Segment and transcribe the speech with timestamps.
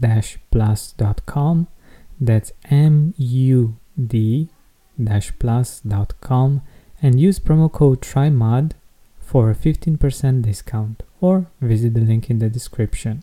[0.00, 1.68] mood-plus.com.
[2.20, 4.48] That's M U D
[5.38, 6.62] plus.com
[7.02, 8.72] and use promo code TRYMUD
[9.18, 13.22] for a 15% discount or visit the link in the description.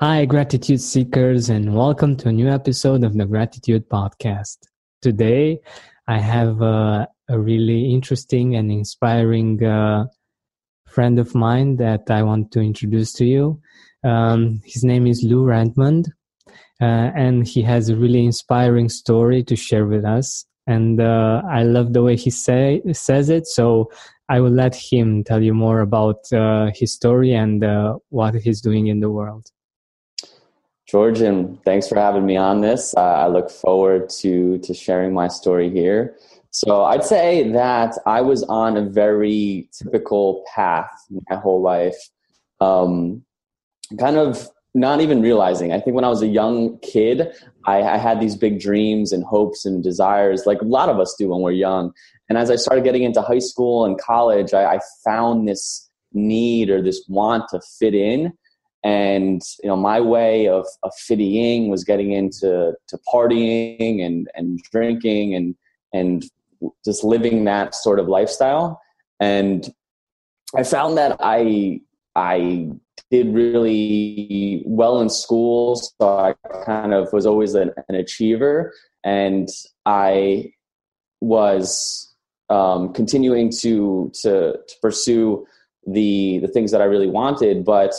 [0.00, 4.58] Hi, gratitude seekers, and welcome to a new episode of the Gratitude Podcast.
[5.00, 5.58] Today,
[6.06, 10.04] I have uh, a really interesting and inspiring uh,
[10.86, 13.58] friend of mine that I want to introduce to you.
[14.04, 16.12] Um, his name is Lou Redmond,
[16.78, 16.84] uh,
[17.16, 20.44] and he has a really inspiring story to share with us.
[20.66, 23.46] And uh, I love the way he say says it.
[23.46, 23.90] So
[24.28, 27.64] I will let him tell you more about uh, his story and
[28.10, 29.50] what he's doing in the world.
[30.86, 32.94] Georgian, thanks for having me on this.
[32.96, 36.16] Uh, I look forward to to sharing my story here.
[36.50, 40.90] So I'd say that I was on a very typical path
[41.28, 41.98] my whole life,
[42.60, 43.24] um,
[43.98, 45.72] kind of not even realizing.
[45.72, 47.32] I think when I was a young kid,
[47.66, 51.14] I, I had these big dreams and hopes and desires, like a lot of us
[51.18, 51.92] do when we're young.
[52.28, 56.70] And as I started getting into high school and college, I, I found this need
[56.70, 58.32] or this want to fit in.
[58.86, 64.60] And you know, my way of, of fitting was getting into to partying and, and
[64.70, 65.56] drinking and
[65.92, 66.24] and
[66.84, 68.80] just living that sort of lifestyle.
[69.18, 69.68] And
[70.54, 71.80] I found that I
[72.14, 72.70] I
[73.10, 79.48] did really well in school, so I kind of was always an, an achiever, and
[79.84, 80.52] I
[81.20, 82.14] was
[82.50, 85.44] um, continuing to, to to pursue
[85.88, 87.92] the the things that I really wanted, but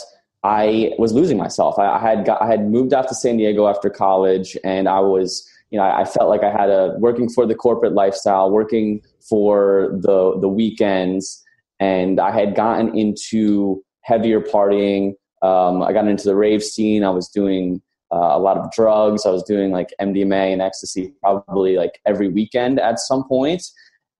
[0.44, 1.78] I was losing myself.
[1.78, 5.00] I, I had got, I had moved out to San Diego after college, and I
[5.00, 8.50] was you know I, I felt like I had a working for the corporate lifestyle,
[8.50, 11.42] working for the the weekends,
[11.80, 15.14] and I had gotten into heavier partying.
[15.42, 17.04] Um, I got into the rave scene.
[17.04, 17.80] I was doing
[18.12, 19.26] uh, a lot of drugs.
[19.26, 23.62] I was doing like MDMA and ecstasy probably like every weekend at some point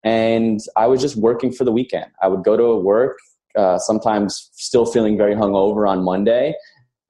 [0.05, 2.07] and I was just working for the weekend.
[2.23, 3.19] I would go to work,
[3.59, 6.55] uh, sometimes still feeling very hungover on Monday,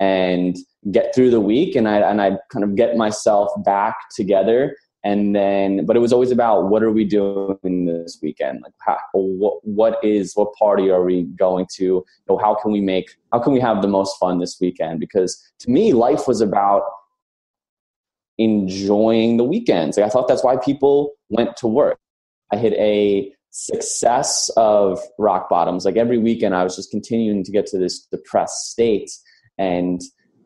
[0.01, 0.57] and
[0.91, 4.77] get through the week, and I and I kind of get myself back together.
[5.05, 8.63] And then, but it was always about what are we doing this weekend?
[8.63, 11.85] Like, how, what what is what party are we going to?
[11.85, 14.99] You know, how can we make how can we have the most fun this weekend?
[14.99, 16.83] Because to me, life was about
[18.39, 19.97] enjoying the weekends.
[19.97, 21.99] Like I thought that's why people went to work.
[22.53, 25.85] I hit a success of rock bottoms.
[25.85, 29.11] Like every weekend, I was just continuing to get to this depressed state.
[29.59, 30.01] And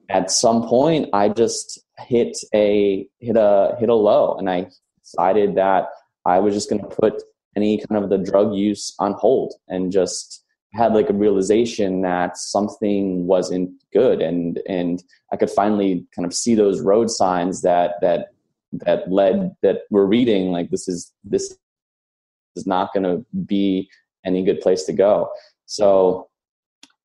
[0.08, 4.68] at some point, I just hit a hit a hit a low, and I
[5.02, 5.88] decided that
[6.24, 7.22] I was just going to put
[7.54, 10.42] any kind of the drug use on hold, and just
[10.72, 16.32] had like a realization that something wasn't good, and and I could finally kind of
[16.32, 18.28] see those road signs that that
[18.72, 21.58] that led that were reading like this is this
[22.56, 23.88] is not going to be
[24.24, 25.30] any good place to go.
[25.66, 26.28] So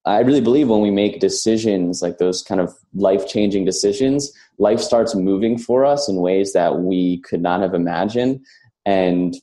[0.06, 4.80] I really believe when we make decisions like those kind of life changing decisions, life
[4.80, 8.40] starts moving for us in ways that we could not have imagined.
[8.86, 9.36] And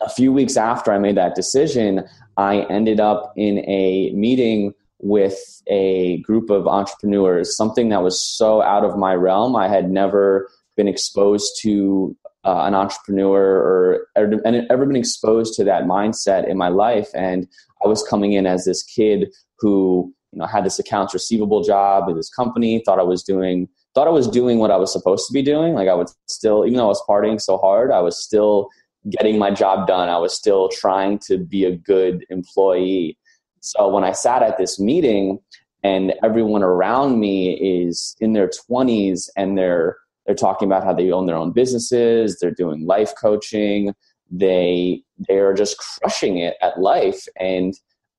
[0.00, 2.04] a few weeks after I made that decision,
[2.36, 8.62] I ended up in a meeting with a group of entrepreneurs, something that was so
[8.62, 9.56] out of my realm.
[9.56, 15.84] I had never been exposed to uh, an entrepreneur or, ever been exposed to that
[15.84, 17.08] mindset in my life.
[17.14, 17.48] And
[17.84, 22.04] I was coming in as this kid who you know had this accounts receivable job
[22.08, 25.26] at this company, thought I was doing thought I was doing what I was supposed
[25.28, 25.74] to be doing.
[25.74, 28.68] Like I was still, even though I was partying so hard, I was still
[29.10, 30.08] getting my job done.
[30.08, 33.18] I was still trying to be a good employee.
[33.60, 35.38] So when I sat at this meeting
[35.82, 39.96] and everyone around me is in their 20s and they're
[40.26, 43.94] they're talking about how they own their own businesses, they're doing life coaching,
[44.30, 47.74] they they are just crushing it at life and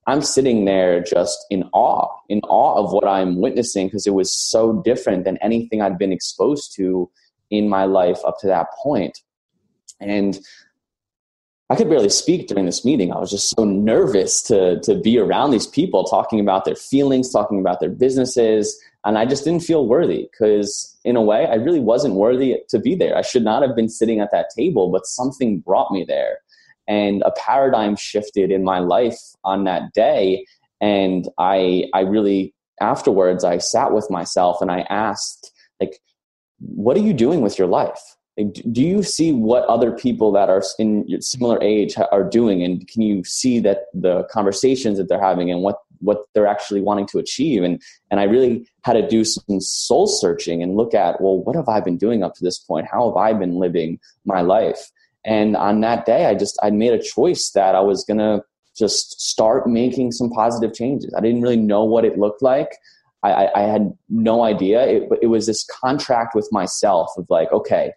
[0.07, 4.36] I'm sitting there just in awe, in awe of what I'm witnessing because it was
[4.36, 7.10] so different than anything I'd been exposed to
[7.50, 9.19] in my life up to that point.
[10.00, 10.40] And
[11.72, 13.12] I could barely speak during this meeting.
[13.12, 17.31] I was just so nervous to, to be around these people talking about their feelings,
[17.31, 18.80] talking about their businesses.
[19.06, 22.80] And I just didn't feel worthy because, in a way, I really wasn't worthy to
[22.80, 23.16] be there.
[23.16, 26.40] I should not have been sitting at that table, but something brought me there.
[26.88, 30.46] And a paradigm shifted in my life on that day.
[30.81, 36.00] And I, I really, afterwards, I sat with myself and I asked, like,
[36.60, 38.01] what are you doing with your life?
[38.72, 43.01] do you see what other people that are in similar age are doing and can
[43.01, 47.19] you see that the conversations that they're having and what what they're actually wanting to
[47.19, 47.81] achieve and
[48.12, 51.69] and i really had to do some soul searching and look at well what have
[51.69, 54.92] i been doing up to this point how have i been living my life
[55.25, 58.44] and on that day i just i made a choice that i was going to
[58.77, 62.69] just start making some positive changes i didn't really know what it looked like
[63.24, 64.86] I, I, had no idea.
[64.86, 67.91] It, it was this contract with myself of like, okay,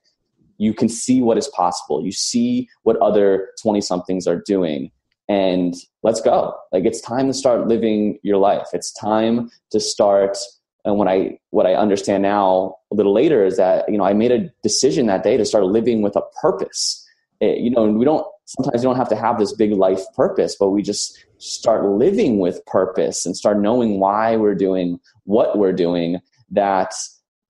[0.58, 2.04] you can see what is possible.
[2.04, 4.90] You see what other 20 somethings are doing.
[5.28, 6.54] And let's go.
[6.72, 8.69] Like it's time to start living your life.
[8.72, 10.38] It's time to start.
[10.84, 14.14] And what I what I understand now a little later is that you know I
[14.14, 17.04] made a decision that day to start living with a purpose.
[17.40, 19.72] It, eh, you know, and we don't sometimes you don't have to have this big
[19.72, 24.98] life purpose, but we just start living with purpose and start knowing why we're doing
[25.25, 26.20] what we're doing.
[26.50, 26.94] That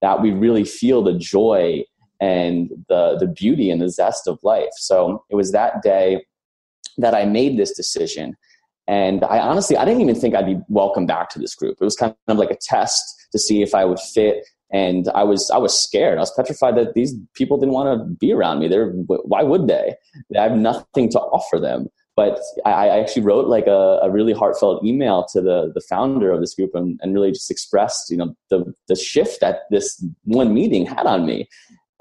[0.03, 1.85] that we really feel the joy
[2.21, 4.73] and the the beauty and the zest of life.
[4.77, 6.25] So it was that day
[6.99, 8.37] that I made this decision.
[8.87, 11.77] And I honestly, I didn't even think I'd be welcome back to this group.
[11.81, 14.47] It was kind of like a test to see if I would fit.
[14.71, 16.19] And I was, I was scared.
[16.19, 18.69] I was petrified that these people didn't want to be around me.
[18.69, 19.95] They're, why would they?
[20.37, 21.89] I have nothing to offer them.
[22.17, 26.33] But I, I actually wrote like a, a, really heartfelt email to the, the founder
[26.33, 30.05] of this group and, and really just expressed, you know, the, the shift that this
[30.25, 31.49] one meeting had on me.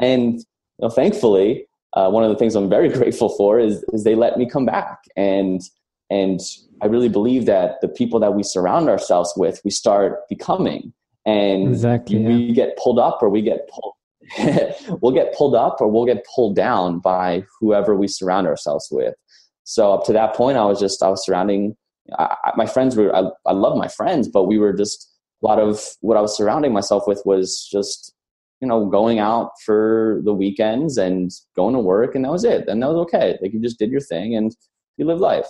[0.02, 1.68] And you know, thankfully,
[1.98, 4.66] uh, one of the things I'm very grateful for is, is they let me come
[4.66, 5.00] back.
[5.16, 5.62] And,
[6.10, 6.40] and
[6.82, 10.94] I really believe that the people that we surround ourselves with, we start becoming.
[11.26, 12.54] And exactly, we yeah.
[12.54, 13.94] get pulled up or we get pulled.
[15.02, 19.16] we'll get pulled up or we'll get pulled down by whoever we surround ourselves with.
[19.64, 21.76] So up to that point, I was just I was surrounding
[22.18, 25.10] I, my friends were I, I love my friends, but we were just
[25.44, 28.14] a lot of what I was surrounding myself with was just
[28.62, 32.68] you know, going out for the weekends and going to work, and that was it.
[32.68, 33.38] And that was okay.
[33.42, 34.56] Like you just did your thing and
[34.98, 35.48] you live life.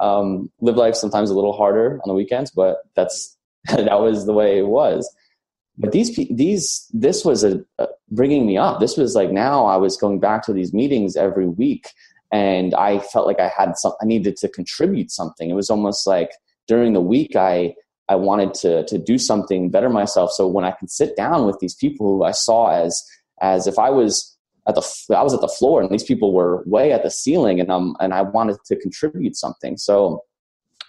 [0.00, 3.36] Um, live life sometimes a little harder on the weekends, but that's
[3.68, 5.10] that was the way it was.
[5.78, 8.80] But these these this was a, a bringing me up.
[8.80, 11.88] This was like now I was going back to these meetings every week,
[12.32, 13.92] and I felt like I had some.
[14.00, 15.50] I needed to contribute something.
[15.50, 16.30] It was almost like
[16.68, 17.74] during the week I
[18.08, 20.30] I wanted to to do something better myself.
[20.32, 23.02] So when I could sit down with these people who I saw as
[23.40, 24.36] as if I was
[24.68, 27.60] at the I was at the floor and these people were way at the ceiling
[27.60, 29.76] and um and I wanted to contribute something.
[29.76, 30.22] So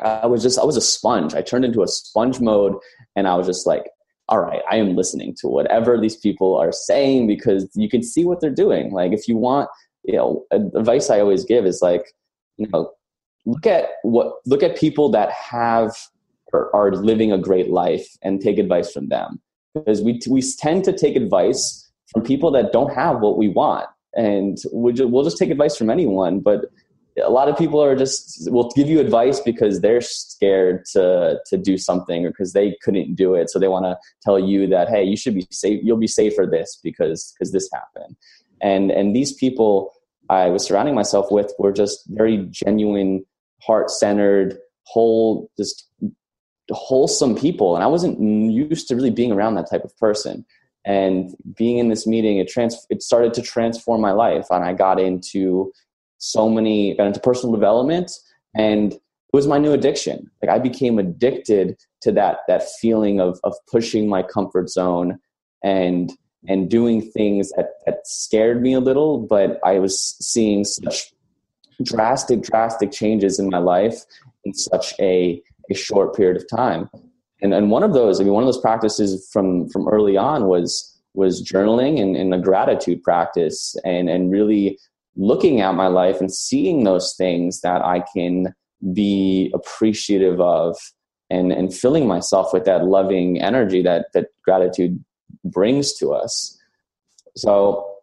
[0.01, 1.33] I was just I was a sponge.
[1.33, 2.75] I turned into a sponge mode
[3.15, 3.85] and I was just like,
[4.27, 8.25] all right, I am listening to whatever these people are saying because you can see
[8.25, 8.91] what they're doing.
[8.91, 9.69] Like if you want,
[10.03, 12.13] you know, advice I always give is like,
[12.57, 12.91] you know,
[13.45, 15.95] look at what look at people that have
[16.73, 19.41] are, living a great life and take advice from them.
[19.73, 23.87] Because we, we tend to take advice from people that don't have what we want.
[24.15, 26.65] And we'll just, we'll just take advice from anyone but
[27.23, 31.57] a lot of people are just will give you advice because they're scared to to
[31.57, 33.49] do something or because they couldn't do it.
[33.49, 36.35] So they want to tell you that hey you should be safe you'll be safe
[36.35, 38.17] for this because because this happened.
[38.61, 39.93] And and these people
[40.29, 43.25] I was surrounding myself with were just very genuine,
[43.61, 45.87] heart centered, whole, just
[46.71, 47.75] wholesome people.
[47.75, 48.19] And I wasn't
[48.51, 50.45] used to really being around that type of person.
[50.85, 54.47] And being in this meeting, it trans it started to transform my life.
[54.49, 55.71] And I got into
[56.17, 58.11] so many, got into personal development
[58.55, 59.01] and it
[59.33, 60.29] was my new addiction.
[60.41, 65.19] Like I became addicted to that that feeling of of pushing my comfort zone
[65.63, 66.11] and
[66.47, 71.11] and doing things that, that scared me a little, but I was seeing such
[71.83, 74.05] drastic, drastic changes in my life
[74.43, 76.89] in such a, a short period of time.
[77.41, 80.47] And, and one of those, I mean, one of those practices from, from early on
[80.47, 84.79] was, was journaling and, and a gratitude practice and, and really
[85.15, 88.53] looking at my life and seeing those things that I can
[88.93, 90.77] be appreciative of
[91.29, 95.03] and, and filling myself with that loving energy that, that gratitude
[95.43, 96.57] brings to us.
[97.35, 97.95] So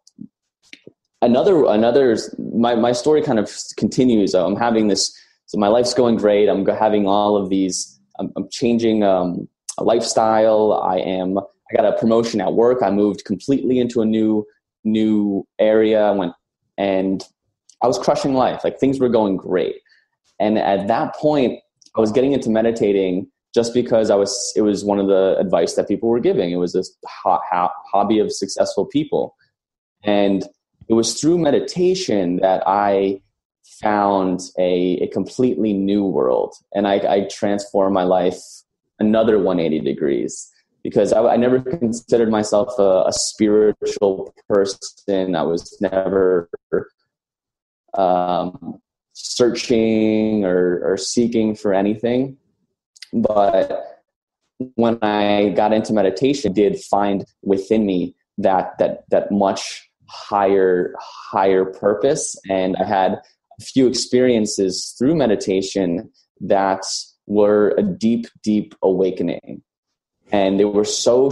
[1.21, 4.35] another another my, my story kind of continues.
[4.35, 5.17] I'm having this
[5.53, 6.49] so my life's going great.
[6.49, 8.01] I'm having all of these.
[8.19, 10.73] I'm, I'm changing um, a lifestyle.
[10.73, 11.37] I am.
[11.37, 12.83] I got a promotion at work.
[12.83, 14.47] I moved completely into a new
[14.83, 16.05] new area.
[16.05, 16.33] I went
[16.79, 17.23] and
[17.83, 18.65] I was crushing life.
[18.65, 19.77] Like things were going great.
[20.41, 21.61] And at that point,
[21.95, 25.75] I was getting into meditating just because I was, it was one of the advice
[25.75, 26.51] that people were giving.
[26.51, 27.43] It was this hot
[27.93, 29.37] hobby of successful people.
[30.03, 30.45] And
[30.89, 33.21] it was through meditation that I
[33.83, 36.55] found a, a completely new world.
[36.75, 38.39] And I, I transformed my life
[38.99, 40.51] another 180 degrees
[40.83, 45.35] because I, I never considered myself a, a, spiritual person.
[45.35, 46.49] I was never
[47.95, 48.81] um,
[49.13, 52.37] searching or, or seeking for anything.
[53.13, 53.93] But
[54.75, 60.95] when I got into meditation, I did find within me that that that much higher
[60.99, 63.21] higher purpose, and I had
[63.63, 66.85] few experiences through meditation that
[67.27, 69.63] were a deep, deep awakening,
[70.31, 71.31] and they were so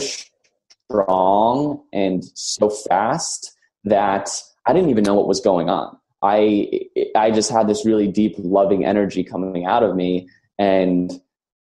[0.91, 4.31] strong and so fast that
[4.67, 5.97] I didn't even know what was going on.
[6.23, 6.69] I
[7.17, 11.11] I just had this really deep, loving energy coming out of me, and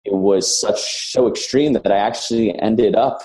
[0.03, 3.21] it was such so extreme that I actually ended up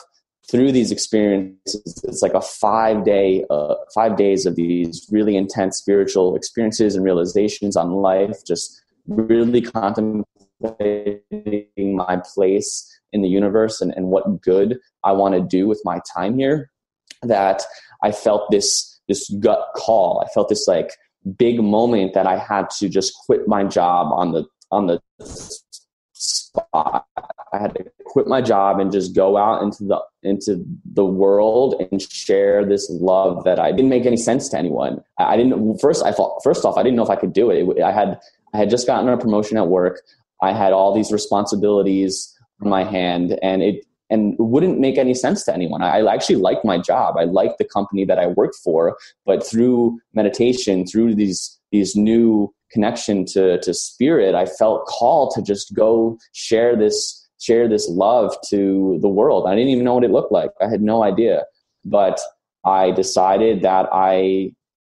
[0.52, 2.04] through these experiences.
[2.04, 7.04] It's like a five day, uh, five days of these really intense spiritual experiences and
[7.04, 8.44] realizations on life.
[8.46, 10.26] Just really contemplating
[11.96, 16.00] my place in the universe and, and what good I want to do with my
[16.14, 16.70] time here.
[17.22, 17.62] That
[18.02, 20.22] I felt this this gut call.
[20.24, 20.90] I felt this like
[21.38, 25.00] big moment that I had to just quit my job on the on the
[26.12, 27.06] spot.
[27.52, 31.74] I had to quit my job and just go out into the into the world
[31.90, 35.02] and share this love that I didn't make any sense to anyone.
[35.18, 36.04] I didn't first.
[36.04, 37.82] I thought first off, I didn't know if I could do it.
[37.82, 38.20] I had
[38.54, 40.00] I had just gotten a promotion at work.
[40.40, 45.14] I had all these responsibilities on my hand, and it and it wouldn't make any
[45.14, 45.82] sense to anyone.
[45.82, 47.16] I actually liked my job.
[47.18, 52.52] I liked the company that I worked for, but through meditation, through these these new
[52.70, 58.34] connection to to spirit, I felt called to just go share this share this love
[58.50, 59.46] to the world.
[59.46, 60.50] I didn't even know what it looked like.
[60.60, 61.44] I had no idea,
[61.84, 62.20] but
[62.64, 64.52] I decided that I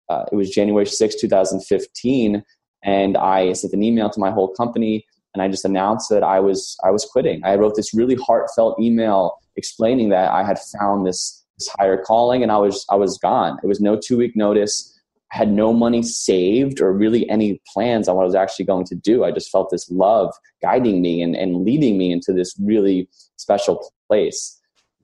[0.07, 2.43] uh, it was January 6, 2015,
[2.83, 6.39] and I sent an email to my whole company and I just announced that I
[6.39, 7.43] was I was quitting.
[7.43, 12.43] I wrote this really heartfelt email explaining that I had found this this higher calling
[12.43, 13.57] and I was I was gone.
[13.63, 14.94] It was no two week notice
[15.35, 18.95] had no money saved or really any plans on what I was actually going to
[18.95, 19.25] do.
[19.25, 23.91] I just felt this love guiding me and, and leading me into this really special
[24.07, 24.57] place.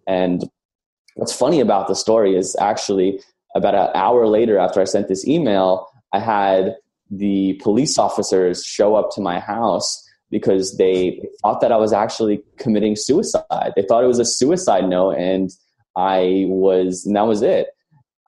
[0.08, 0.50] And
[1.16, 3.20] what's funny about the story is actually
[3.58, 6.78] about an hour later after I sent this email, I had
[7.10, 12.42] the police officers show up to my house because they thought that I was actually
[12.58, 13.74] committing suicide.
[13.76, 15.50] They thought it was a suicide note and
[15.98, 17.68] I was, and that was it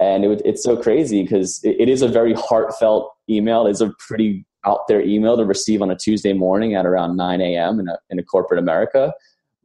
[0.04, 3.66] and it, it's so crazy because it, it is a very heartfelt email.
[3.68, 7.42] It's a pretty out there email to receive on a Tuesday morning at around 9
[7.42, 7.80] a.m.
[7.80, 9.14] in a, in a corporate America.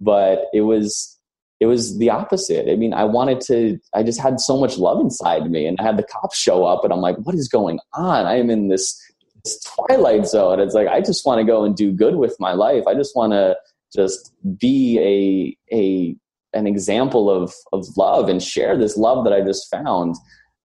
[0.00, 1.18] But it was
[1.61, 2.71] it was the opposite.
[2.71, 3.78] I mean, I wanted to.
[3.92, 6.85] I just had so much love inside me, and I had the cops show up,
[6.85, 8.26] and I'm like, "What is going on?
[8.26, 8.97] I am in this,
[9.45, 12.52] this twilight zone." It's like I just want to go and do good with my
[12.52, 12.85] life.
[12.87, 13.57] I just want to
[13.92, 16.16] just be a a
[16.52, 20.17] an example of of love and share this love that I just found.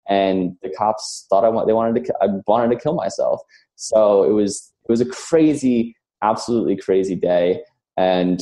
[0.08, 3.42] And the cops thought I want they wanted to I wanted to kill myself.
[3.76, 7.62] So it was it was a crazy, absolutely crazy day,
[7.98, 8.42] and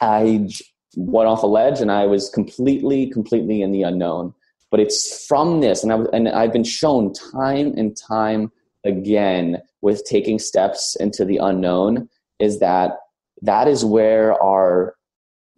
[0.00, 0.48] I
[0.96, 4.34] went off a ledge and I was completely completely in the unknown.
[4.70, 8.50] But it's from this, and, I, and I've been shown time and time
[8.84, 12.98] again with taking steps into the unknown is that
[13.42, 14.94] that is where our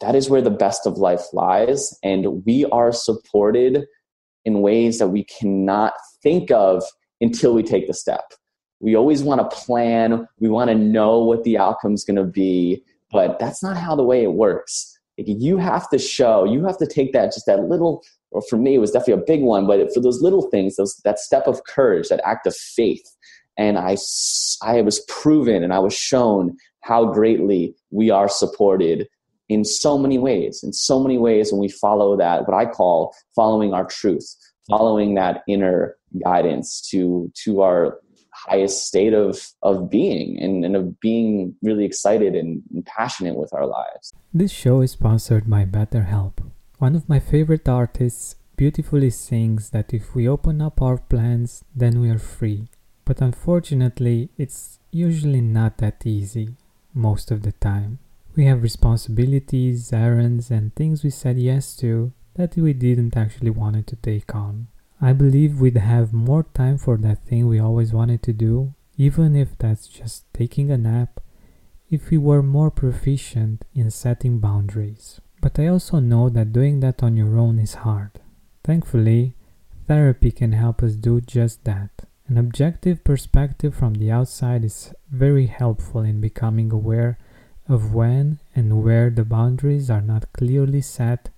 [0.05, 3.87] that is where the best of life lies and we are supported
[4.45, 6.83] in ways that we cannot think of
[7.23, 8.35] until we take the step.
[8.81, 12.25] We always want to plan we want to know what the outcome is going to
[12.25, 14.99] be but that's not how the way it works.
[15.17, 18.75] You have to show you have to take that just that little or for me
[18.75, 21.65] it was definitely a big one but for those little things those that step of
[21.65, 23.09] courage that act of faith.
[23.57, 23.97] And i
[24.63, 29.09] i was proven and i was shown how greatly we are supported
[29.49, 33.15] in so many ways in so many ways when we follow that what i call
[33.35, 34.37] following our truth
[34.69, 37.99] following that inner guidance to to our
[38.33, 43.55] highest state of of being and, and of being really excited and, and passionate with
[43.55, 44.13] our lives.
[44.33, 46.41] This show is sponsored by betterhelp
[46.79, 52.01] one of my favorite artists beautifully sings that if we open up our plans then
[52.01, 52.69] we are free.
[53.05, 56.57] But unfortunately it's usually not that easy
[56.93, 57.99] most of the time
[58.37, 63.87] we have responsibilities, errands, and things we said yes to that we didn't actually wanted
[63.87, 64.67] to take on.
[65.01, 69.37] I believe we'd have more time for that thing we always wanted to do, even
[69.37, 71.21] if that's just taking a nap,
[71.91, 75.21] if we were more proficient in setting boundaries.
[75.41, 78.13] But I also know that doing that on your own is hard.
[78.65, 79.35] Thankfully,
[79.87, 81.91] therapy can help us do just that.
[82.27, 87.19] An objective perspective from the outside is very helpful in becoming aware
[87.69, 91.29] of when and where the boundaries are not clearly set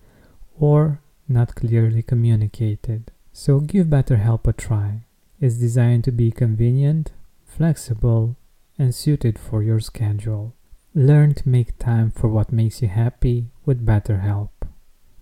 [0.59, 3.11] or not clearly communicated.
[3.33, 5.05] So give BetterHelp a try.
[5.41, 7.11] It's designed to be convenient,
[7.45, 8.37] flexible,
[8.79, 10.55] and suited for your schedule.
[10.95, 14.51] Learn to make time for what makes you happy with BetterHelp.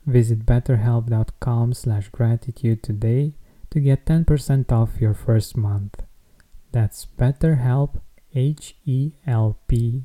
[0.07, 3.33] Visit betterhelp.com/gratitude today
[3.71, 6.03] to get 10% off your first month.
[6.71, 8.01] That's BetterHelp
[8.35, 10.05] H E L P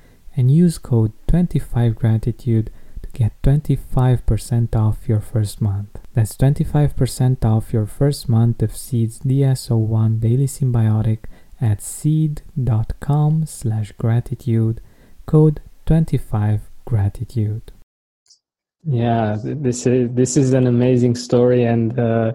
[0.35, 2.67] and use code 25gratitude
[3.01, 5.99] to get 25% off your first month.
[6.13, 11.25] That's 25% off your first month of Seed's DS01 Daily Synbiotic
[11.59, 14.81] at seed.com slash gratitude,
[15.25, 17.61] code 25gratitude.
[18.83, 22.33] Yeah, this is this is an amazing story, and uh,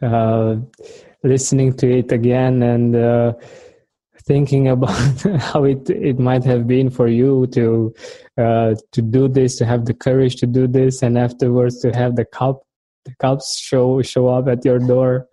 [0.00, 0.56] uh,
[1.24, 3.32] listening to it again and uh,
[4.26, 7.94] thinking about how it it might have been for you to
[8.38, 12.16] uh, to do this, to have the courage to do this, and afterwards to have
[12.16, 12.62] the cup
[13.04, 15.26] the cups show show up at your door.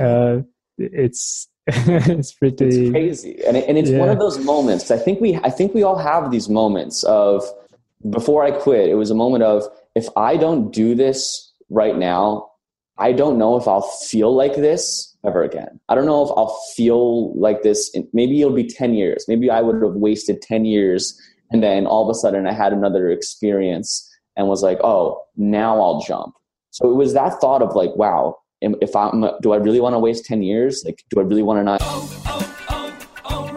[0.00, 0.38] Uh,
[0.78, 3.98] it's it's pretty it's crazy, and it, and it's yeah.
[3.98, 4.90] one of those moments.
[4.90, 7.44] I think we I think we all have these moments of
[8.08, 8.88] before I quit.
[8.88, 12.50] It was a moment of if I don't do this right now,
[12.98, 15.80] I don't know if I'll feel like this ever again.
[15.88, 17.90] I don't know if I'll feel like this.
[17.94, 19.24] In, maybe it'll be 10 years.
[19.28, 22.72] Maybe I would have wasted 10 years and then all of a sudden I had
[22.72, 26.34] another experience and was like, oh, now I'll jump.
[26.70, 29.98] So it was that thought of like, wow, if I'm, do I really want to
[29.98, 30.82] waste 10 years?
[30.84, 31.80] Like, do I really want to not?
[31.82, 33.52] Oh, oh, oh,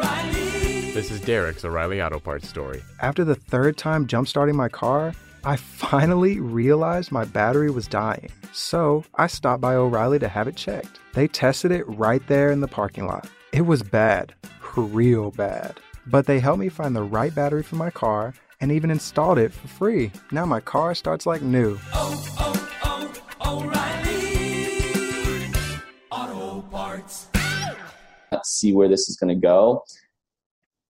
[0.93, 2.81] this is Derek's O'Reilly Auto Parts story.
[3.01, 5.13] After the third time jump starting my car,
[5.45, 8.29] I finally realized my battery was dying.
[8.51, 10.99] So I stopped by O'Reilly to have it checked.
[11.13, 13.29] They tested it right there in the parking lot.
[13.53, 14.33] It was bad,
[14.75, 15.79] real bad.
[16.07, 19.53] But they helped me find the right battery for my car and even installed it
[19.53, 20.11] for free.
[20.31, 21.79] Now my car starts like new.
[21.93, 25.51] Oh, oh, oh, O'Reilly
[26.11, 27.27] Auto Parts.
[28.31, 29.85] Let's see where this is going to go.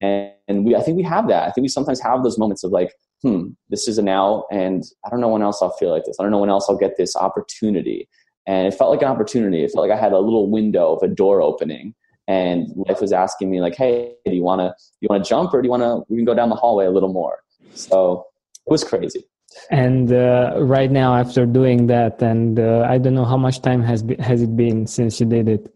[0.01, 1.43] And, and we, I think we have that.
[1.43, 2.91] I think we sometimes have those moments of like,
[3.23, 6.17] hmm, this is a now, and I don't know when else I'll feel like this.
[6.19, 8.07] I don't know when else I'll get this opportunity.
[8.45, 9.63] And it felt like an opportunity.
[9.63, 11.95] It felt like I had a little window of a door opening,
[12.27, 15.53] and life was asking me like, "Hey, do you want to you want to jump,
[15.53, 17.39] or do you want to we can go down the hallway a little more?"
[17.73, 18.27] So
[18.67, 19.23] it was crazy.
[19.69, 23.81] And uh, right now, after doing that, and uh, I don't know how much time
[23.83, 25.73] has be, has it been since you did it.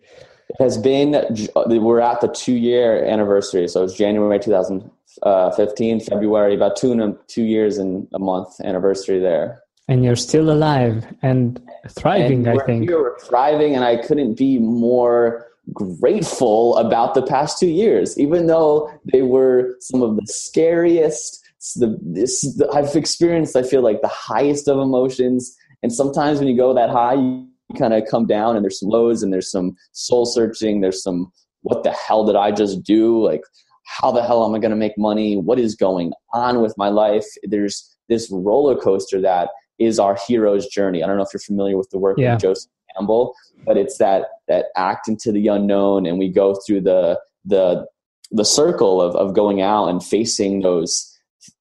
[0.49, 1.11] It has been.
[1.55, 4.91] We're at the two year anniversary, so it's January 2000,
[5.23, 9.61] uh, 15 February, about two and two years and a month anniversary there.
[9.87, 12.89] And you're still alive and thriving, and I think.
[12.89, 18.91] You're thriving, and I couldn't be more grateful about the past two years, even though
[19.11, 21.43] they were some of the scariest.
[21.75, 26.47] The, this, the, I've experienced, I feel like the highest of emotions, and sometimes when
[26.47, 29.51] you go that high, you kind of come down, and there's some lows, and there's
[29.51, 33.23] some soul searching, there's some what the hell did I just do?
[33.23, 33.41] Like
[33.87, 35.37] how the hell am I going to make money?
[35.37, 37.25] What is going on with my life?
[37.43, 41.03] There's this roller coaster that is our hero's journey.
[41.03, 42.35] I don't know if you're familiar with the work yeah.
[42.35, 43.33] of Joseph Campbell,
[43.65, 47.85] but it's that that act into the unknown, and we go through the the
[48.31, 51.16] the circle of of going out and facing those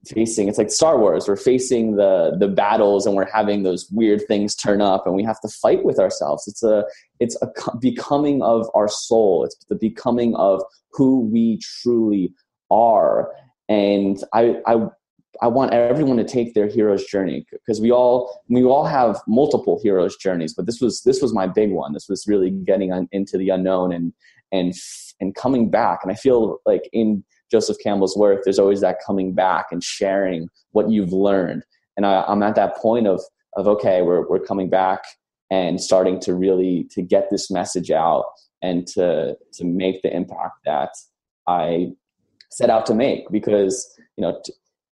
[0.08, 4.22] facing it's like star wars we're facing the the battles and we're having those weird
[4.26, 6.84] things turn up and we have to fight with ourselves it's a
[7.20, 12.32] it's a becoming of our soul it's the becoming of who we truly
[12.70, 13.32] are
[13.68, 14.86] and i i
[15.42, 19.78] I want everyone to take their hero's journey because we all we all have multiple
[19.82, 21.92] hero's journeys, but this was this was my big one.
[21.92, 24.12] This was really getting on, into the unknown and
[24.52, 24.72] and
[25.20, 26.00] and coming back.
[26.02, 30.48] And I feel like in Joseph Campbell's work, there's always that coming back and sharing
[30.72, 31.64] what you've learned.
[31.96, 33.20] And I, I'm at that point of
[33.56, 35.02] of okay, we're we're coming back
[35.50, 38.24] and starting to really to get this message out
[38.62, 40.90] and to to make the impact that
[41.46, 41.92] I
[42.50, 44.40] set out to make because you know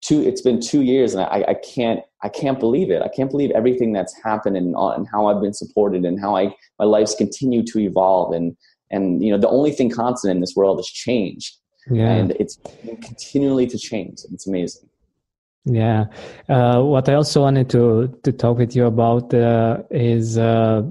[0.01, 3.01] two it's been two years and I, I can't I can't believe it.
[3.01, 6.35] I can't believe everything that's happened and, uh, and how I've been supported and how
[6.35, 8.33] I my life's continued to evolve.
[8.33, 8.55] And
[8.89, 11.55] and you know the only thing constant in this world is change
[11.89, 12.11] yeah.
[12.11, 12.57] and it's
[13.01, 14.19] continually to change.
[14.31, 14.89] It's amazing.
[15.65, 16.05] Yeah.
[16.47, 20.83] Uh, what i also wanted to to talk with you about uh, is uh,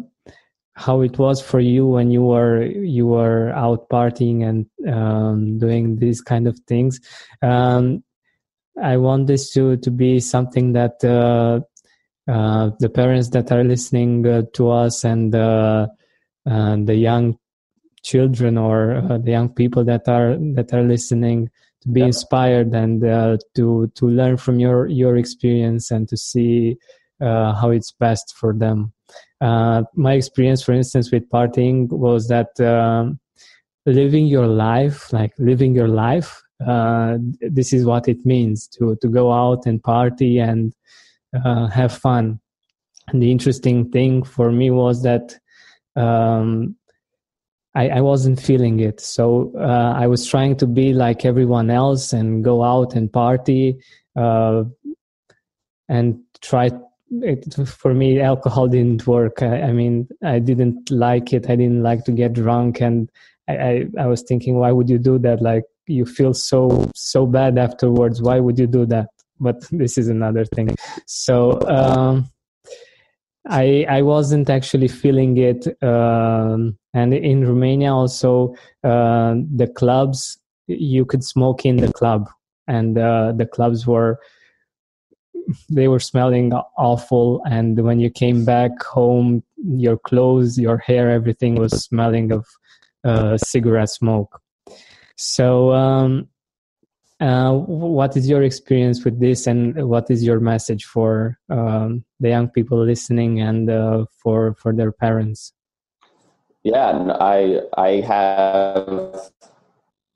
[0.75, 5.97] how it was for you when you were you were out partying and um, doing
[5.97, 7.01] these kind of things.
[7.43, 8.05] Um,
[8.83, 11.61] i want this to to be something that uh,
[12.31, 15.89] uh, the parents that are listening uh, to us and the
[16.95, 17.39] young
[18.07, 21.51] children or uh, the young people that are that are listening
[21.83, 26.77] to be inspired and uh, to to learn from your your experience and to see
[27.21, 28.93] uh, how it's best for them.
[29.41, 33.19] Uh, my experience, for instance, with partying was that um,
[33.87, 39.09] living your life, like living your life, uh, this is what it means to to
[39.09, 40.73] go out and party and
[41.45, 42.39] uh, have fun.
[43.09, 45.39] And the interesting thing for me was that
[45.97, 46.77] um,
[47.77, 49.01] I, I wasn't feeling it.
[49.01, 53.79] So uh, I was trying to be like everyone else and go out and party
[54.17, 54.65] uh,
[55.87, 56.71] and try.
[57.11, 59.43] It, for me, alcohol didn't work.
[59.43, 61.51] I, I, mean, I didn't like it.
[61.51, 63.11] I didn't like to get drunk, and
[63.47, 65.43] I, I, I was thinking, why would you do that?
[65.43, 68.23] Like you feel so so bad afterwards.
[68.23, 69.11] Why would you do that?
[69.39, 70.75] But this is another thing.
[71.07, 71.61] So.
[71.69, 72.31] Um,
[73.49, 78.55] I I wasn't actually feeling it, um, and in Romania also
[78.85, 82.29] uh, the clubs you could smoke in the club
[82.67, 84.19] and uh, the clubs were
[85.71, 91.55] they were smelling awful and when you came back home your clothes your hair everything
[91.55, 92.45] was smelling of
[93.05, 94.41] uh, cigarette smoke.
[95.17, 96.29] So um,
[97.21, 102.29] uh, what is your experience with this and what is your message for um, the
[102.29, 105.53] young people listening and uh, for for their parents
[106.63, 109.31] yeah i i have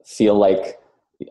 [0.05, 0.81] feel like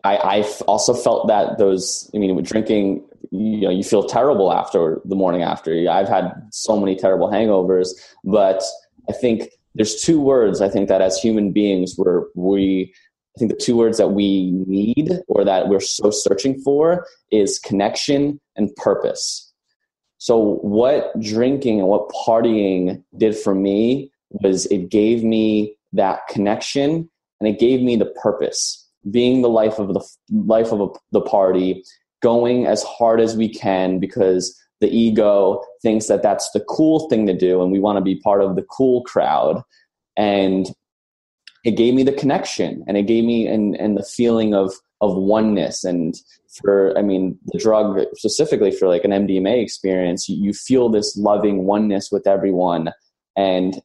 [0.04, 4.52] I, I also felt that those, I mean, with drinking, you know, you feel terrible
[4.52, 5.72] after the morning after.
[5.90, 7.88] I've had so many terrible hangovers,
[8.24, 8.62] but
[9.08, 12.94] I think there's two words I think that as human beings, we're, we,
[13.36, 17.58] I think the two words that we need or that we're so searching for is
[17.58, 19.52] connection and purpose.
[20.18, 27.08] So, what drinking and what partying did for me was it gave me that connection
[27.40, 31.22] and it gave me the purpose being the life of the life of a, the
[31.22, 31.82] party,
[32.20, 37.26] going as hard as we can because the ego thinks that that's the cool thing
[37.26, 39.62] to do and we want to be part of the cool crowd
[40.16, 40.68] and
[41.64, 45.16] it gave me the connection and it gave me and and the feeling of of
[45.16, 45.84] oneness.
[45.84, 46.14] And
[46.62, 51.16] for i mean the drug specifically for like an mdma experience you, you feel this
[51.16, 52.90] loving oneness with everyone.
[53.36, 53.80] And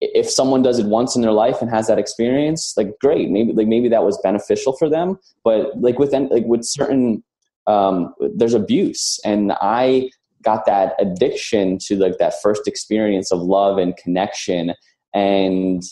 [0.00, 3.30] if someone does it once in their life and has that experience like great.
[3.30, 5.18] Maybe like maybe that was beneficial for them.
[5.44, 7.22] But like with like with certain
[7.66, 9.20] um, there's abuse.
[9.24, 10.10] And i
[10.42, 14.74] got that addiction to like that first experience of love and connection.
[15.14, 15.82] And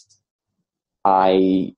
[1.07, 1.73] i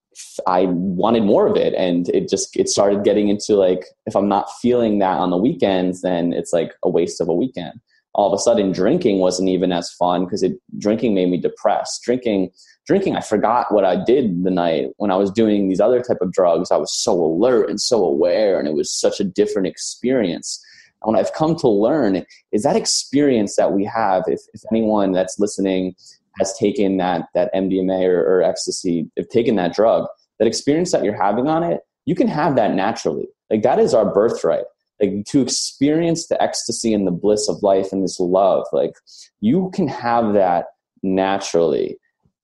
[0.49, 4.29] i wanted more of it and it just it started getting into like if i'm
[4.29, 7.81] not feeling that on the weekends then it's like a waste of a weekend.
[8.15, 12.03] All of a sudden drinking wasn't even as fun because it drinking made me depressed.
[12.03, 12.51] Drinking
[12.87, 14.89] drinking i forgot what i did the night.
[14.97, 18.03] When i was doing these other type of drugs i was so alert and so
[18.05, 20.61] aware and it was such a different experience.
[21.03, 25.13] And what i've come to learn is that experience that we have if, if anyone
[25.13, 25.95] that's listening
[26.39, 30.07] has taken that that mdma or, or ecstasy if taken that drug
[30.39, 33.29] that experience that you're having on it you can have that naturally.
[33.51, 34.65] Like that is our birthright.
[34.99, 38.95] Like to experience the ecstasy and the bliss of life and this love like
[39.41, 40.67] you can have that
[41.03, 41.99] naturally.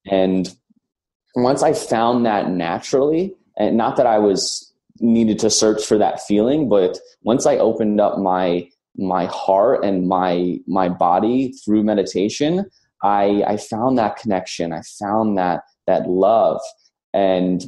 [0.07, 0.54] And
[1.35, 6.20] once i found that naturally and not that i was needed to search for that
[6.20, 8.64] feeling but once i opened up my
[8.96, 12.70] my heart and my my body through meditation
[13.05, 14.73] i i found that connection.
[14.73, 16.61] I found that that love.
[17.12, 17.64] And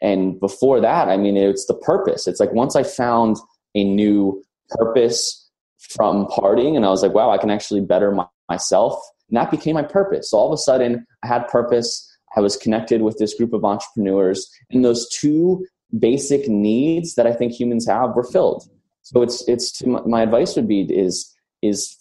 [0.00, 2.26] and before that i mean it's the purpose.
[2.26, 3.36] It's like once i found
[3.74, 8.26] a new purpose from partying and i was like wow i can actually better my,
[8.48, 10.30] myself and that became my purpose.
[10.30, 12.06] So all of a sudden i had purpose.
[12.36, 15.66] I was connected with this group of entrepreneurs and those two
[15.98, 18.62] basic needs that i think humans have were filled.
[19.02, 21.96] So it's it's my advice would be is is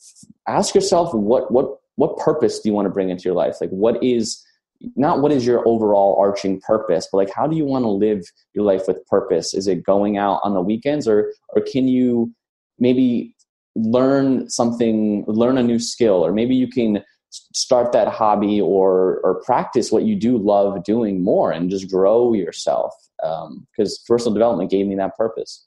[0.48, 3.58] ask yourself what what what purpose do you want to bring into your life?
[3.60, 4.42] Like what is
[4.96, 8.24] not what is your overall arching purpose, but like how do you want to live
[8.54, 9.54] your life with purpose?
[9.54, 12.34] Is it going out on the weekends or or can you
[12.80, 13.36] maybe
[13.76, 19.44] learn something, learn a new skill, or maybe you can start that hobby or or
[19.44, 22.94] practice what you do love doing more and just grow yourself?
[23.18, 25.66] Because um, personal development gave me that purpose.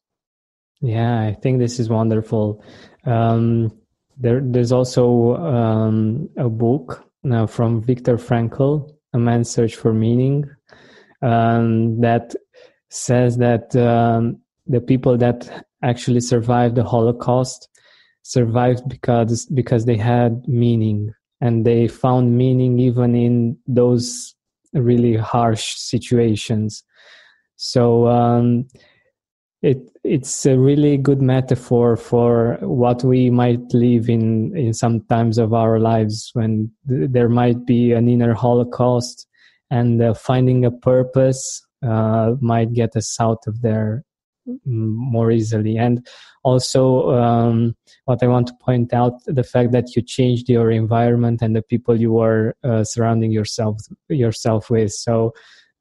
[0.80, 2.64] Yeah i think this is wonderful.
[3.04, 3.70] Um,
[4.16, 10.44] there, there's also um, a book now from Viktor Frankl a man's search for meaning
[11.22, 12.34] um, that
[12.90, 17.68] says that um, the people that actually survived the holocaust
[18.22, 24.34] survived because because they had meaning and they found meaning even in those
[24.74, 26.84] really harsh situations.
[27.56, 28.68] So um,
[29.62, 35.38] it it's a really good metaphor for what we might live in in some times
[35.38, 39.26] of our lives when th- there might be an inner holocaust
[39.70, 44.04] and uh, finding a purpose uh, might get us out of there
[44.48, 45.78] mm, more easily.
[45.78, 46.06] And
[46.44, 51.40] also um, what i want to point out the fact that you changed your environment
[51.40, 54.92] and the people you were uh, surrounding yourself yourself with.
[54.92, 55.32] So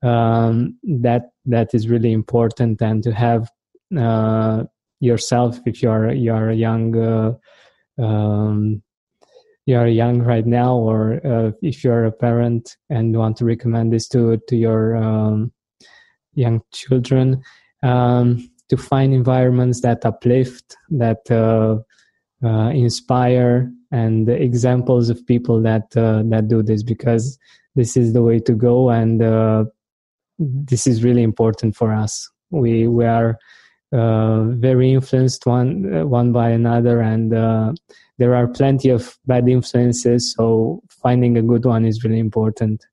[0.04, 2.82] um, that that is really important.
[2.82, 3.50] And to have
[3.98, 4.64] uh,
[5.00, 7.34] yourself if you're you're young uh,
[8.02, 8.82] um,
[9.66, 14.08] you're young right now or uh, if you're a parent and want to recommend this
[14.08, 15.52] to to your um,
[16.34, 17.42] young children
[17.84, 21.78] um, to find environments that uplift that uh,
[22.46, 27.38] uh, inspire and examples of people that uh, that do this because
[27.76, 29.22] this is the way to go and
[30.42, 32.30] this is really important for us.
[32.50, 33.38] We we are
[33.92, 37.74] uh, very influenced one uh, one by another, and uh,
[38.18, 40.34] there are plenty of bad influences.
[40.34, 42.86] So finding a good one is really important.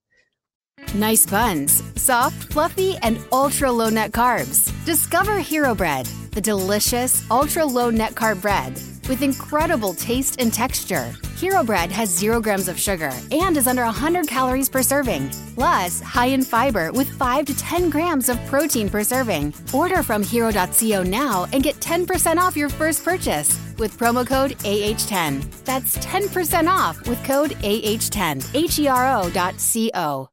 [0.95, 4.73] Nice buns, soft, fluffy, and ultra low net carbs.
[4.85, 11.13] Discover Hero Bread, the delicious ultra low net carb bread with incredible taste and texture.
[11.37, 16.01] Hero Bread has zero grams of sugar and is under 100 calories per serving, plus
[16.01, 19.55] high in fiber with 5 to 10 grams of protein per serving.
[19.73, 25.65] Order from hero.co now and get 10% off your first purchase with promo code AH10.
[25.65, 28.55] That's 10% off with code AH10.
[28.55, 30.29] H E R O.co.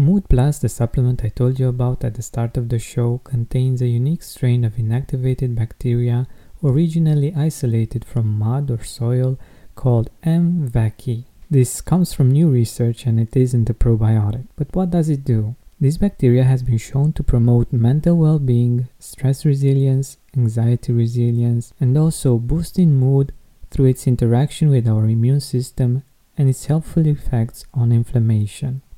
[0.00, 3.82] Mood Plus, the supplement I told you about at the start of the show, contains
[3.82, 6.28] a unique strain of inactivated bacteria
[6.62, 9.38] originally isolated from mud or soil
[9.74, 10.68] called M.
[10.68, 11.24] vaccae.
[11.50, 14.46] This comes from new research and it isn't a probiotic.
[14.56, 15.54] But what does it do?
[15.80, 21.96] This bacteria has been shown to promote mental well being, stress resilience, anxiety resilience, and
[21.96, 23.32] also boosting mood
[23.70, 26.02] through its interaction with our immune system
[26.36, 28.82] and its helpful effects on inflammation.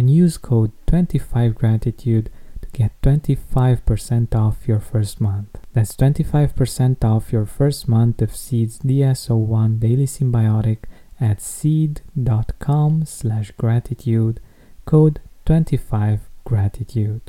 [0.00, 2.28] and use code 25gratitude
[2.62, 5.58] to get 25% off your first month.
[5.74, 10.84] That's 25% off your first month of Seed's DS01 Daily Synbiotic
[11.20, 14.40] at seed.com slash gratitude,
[14.86, 17.20] code 25gratitude.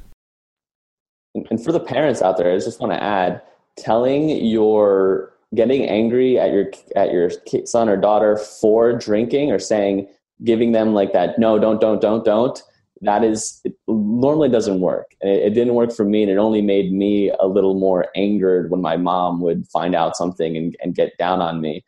[1.50, 3.42] And for the parents out there, I just want to add,
[3.76, 7.30] telling your getting angry at your at your
[7.66, 10.08] son or daughter for drinking or saying
[10.44, 12.62] giving them like that no don't don't don't don't
[13.02, 15.16] that is it normally doesn't work.
[15.22, 18.70] It, it, didn't work for me and it only made me a little more angered
[18.70, 21.84] when my mom would find out something and, and get down on me.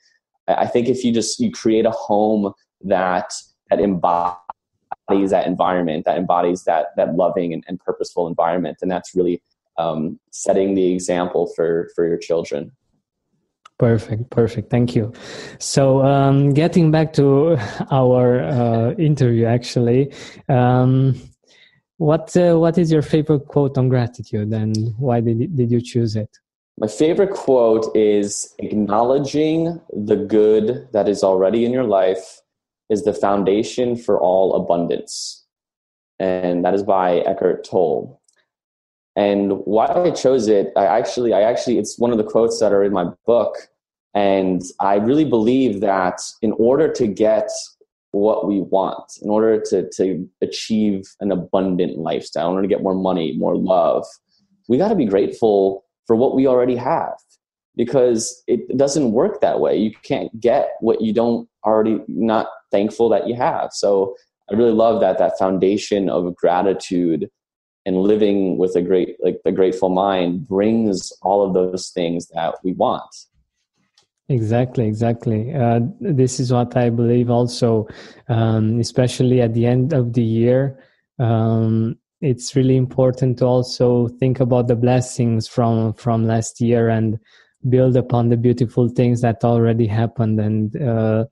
[0.47, 3.31] I think if you just you create a home that
[3.69, 9.15] that embodies that environment that embodies that that loving and, and purposeful environment and that's
[9.15, 9.41] really
[9.77, 12.73] um, setting the example for for your children
[13.79, 14.69] Perfect, perfect.
[14.69, 15.11] Thank you.
[15.59, 17.57] So, um, getting back to
[17.91, 20.13] our uh, interview, actually,
[20.47, 21.19] um,
[21.97, 26.15] what uh, what is your favorite quote on gratitude, and why did did you choose
[26.15, 26.29] it?
[26.77, 32.41] My favorite quote is acknowledging the good that is already in your life
[32.89, 35.45] is the foundation for all abundance.
[36.19, 38.19] And that is by Eckhart Tolle.
[39.15, 42.73] And why I chose it, I actually, I actually, it's one of the quotes that
[42.73, 43.55] are in my book.
[44.15, 47.49] And I really believe that in order to get
[48.11, 52.83] what we want, in order to, to achieve an abundant lifestyle, in order to get
[52.83, 54.05] more money, more love,
[54.67, 57.13] we got to be grateful for what we already have
[57.75, 59.75] because it doesn't work that way.
[59.77, 63.71] You can't get what you don't already, not thankful that you have.
[63.73, 64.15] So
[64.51, 67.29] I really love that, that foundation of gratitude
[67.85, 72.55] and living with a great like a grateful mind brings all of those things that
[72.63, 73.13] we want.
[74.29, 75.53] Exactly exactly.
[75.53, 77.87] Uh, this is what i believe also
[78.29, 80.79] um, especially at the end of the year.
[81.19, 87.19] Um, it's really important to also think about the blessings from from last year and
[87.69, 90.39] build upon the beautiful things that already happened.
[90.39, 91.25] And uh,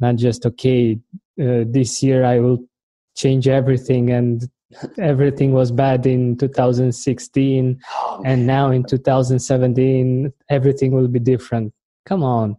[0.00, 0.98] not just okay
[1.40, 2.58] uh, this year i will
[3.16, 4.48] change everything and
[4.98, 11.72] everything was bad in 2016 oh, and now in 2017 everything will be different.
[12.04, 12.56] Come on.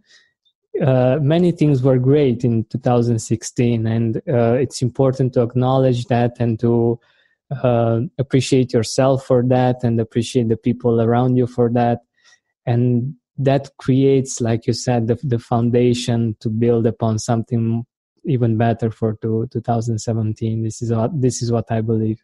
[0.82, 6.60] Uh, many things were great in 2016 and uh, it's important to acknowledge that and
[6.60, 7.00] to
[7.64, 12.00] uh, appreciate yourself for that and appreciate the people around you for that.
[12.66, 17.86] And that creates like you said the, the foundation to build upon something
[18.26, 22.22] even better for to, 2017 this is what this is what i believe.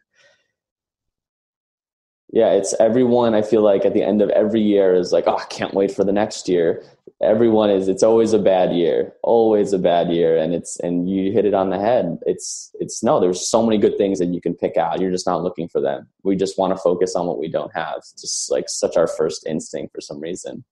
[2.32, 5.36] Yeah it's everyone i feel like at the end of every year is like oh
[5.36, 6.82] i can't wait for the next year.
[7.22, 11.32] Everyone is it's always a bad year always a bad year and it's and you
[11.32, 12.18] hit it on the head.
[12.26, 15.00] It's it's no there's so many good things that you can pick out.
[15.00, 16.08] You're just not looking for them.
[16.24, 17.98] We just want to focus on what we don't have.
[17.98, 20.64] It's just like such our first instinct for some reason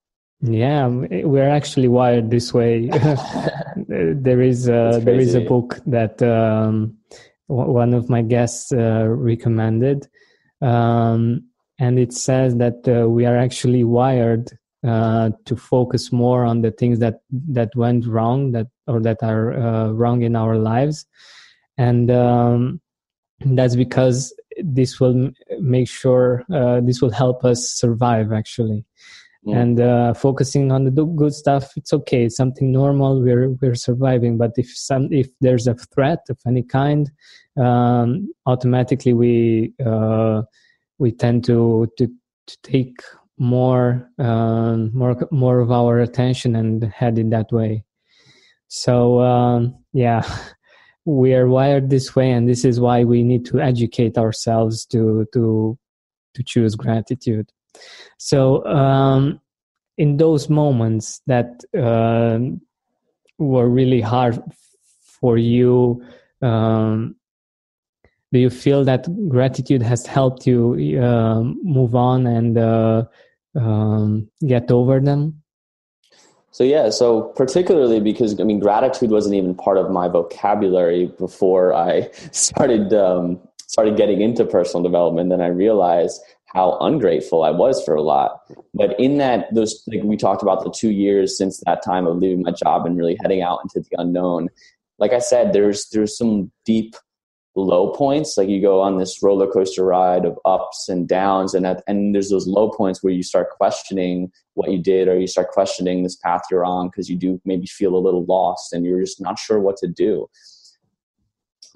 [0.45, 2.91] yeah we're actually wired this way.
[3.77, 6.97] There is a, there is a book that um,
[7.49, 10.07] one of my guests uh, recommended
[10.63, 11.45] um,
[11.79, 14.51] and it says that uh, we are actually wired
[14.87, 19.53] uh, to focus more on the things that that went wrong that or that are
[19.55, 21.07] uh, wrong in our lives.
[21.77, 22.81] And um,
[23.41, 28.85] that's because this will make sure uh, this will help us survive actually
[29.53, 32.25] and uh, focusing on the good stuff it's okay.
[32.25, 33.21] It's something normal.
[33.21, 34.39] We're we're surviving.
[34.39, 37.11] But if some if there's a threat of any kind
[37.61, 40.43] um, automatically we uh,
[40.99, 42.07] we tend to to
[42.47, 42.97] to take
[43.39, 47.85] more um, more more of our attention and head in that way.
[48.69, 50.23] So um, yeah
[51.05, 55.27] we are wired this way and this is why we need to educate ourselves to
[55.35, 55.79] to
[56.35, 57.51] to choose gratitude
[58.19, 59.41] so um,
[59.99, 62.39] in those moments that uh,
[63.39, 64.41] were really hard
[65.21, 66.03] for you
[66.43, 67.17] um,
[68.35, 73.05] do you feel that gratitude has helped you uh, move on and uh,
[73.55, 75.41] um, get over them?
[76.51, 81.73] So yeah, so particularly because I mean gratitude wasn't even part of my vocabulary before
[81.75, 85.31] I started um, started getting into personal development.
[85.31, 86.21] Then I realized
[86.55, 88.41] how ungrateful I was for a lot.
[88.75, 92.19] But in that, those like we talked about the two years since that time of
[92.19, 94.49] leaving my job and really heading out into the unknown.
[94.99, 96.95] Like I said, there's there's some deep
[97.57, 101.65] low points like you go on this roller coaster ride of ups and downs and
[101.65, 105.27] at, and there's those low points where you start questioning what you did or you
[105.29, 108.85] start questioning this path you're on because you do maybe feel a little lost and
[108.85, 110.29] you're just not sure what to do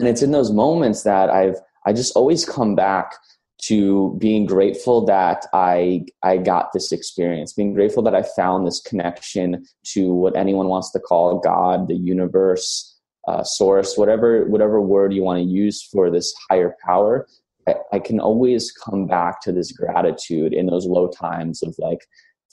[0.00, 3.14] and it's in those moments that i've i just always come back
[3.62, 8.80] to being grateful that I I got this experience, being grateful that I found this
[8.80, 12.96] connection to what anyone wants to call God, the universe,
[13.26, 17.26] uh, source, whatever whatever word you want to use for this higher power,
[17.66, 22.06] I, I can always come back to this gratitude in those low times of like,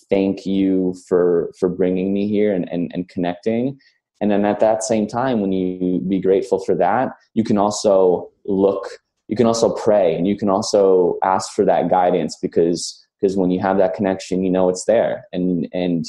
[0.09, 3.79] thank you for for bringing me here and, and, and connecting.
[4.21, 8.29] And then at that same time, when you be grateful for that, you can also
[8.45, 8.87] look,
[9.27, 13.49] you can also pray, and you can also ask for that guidance because because when
[13.49, 16.05] you have that connection, you know it's there, and and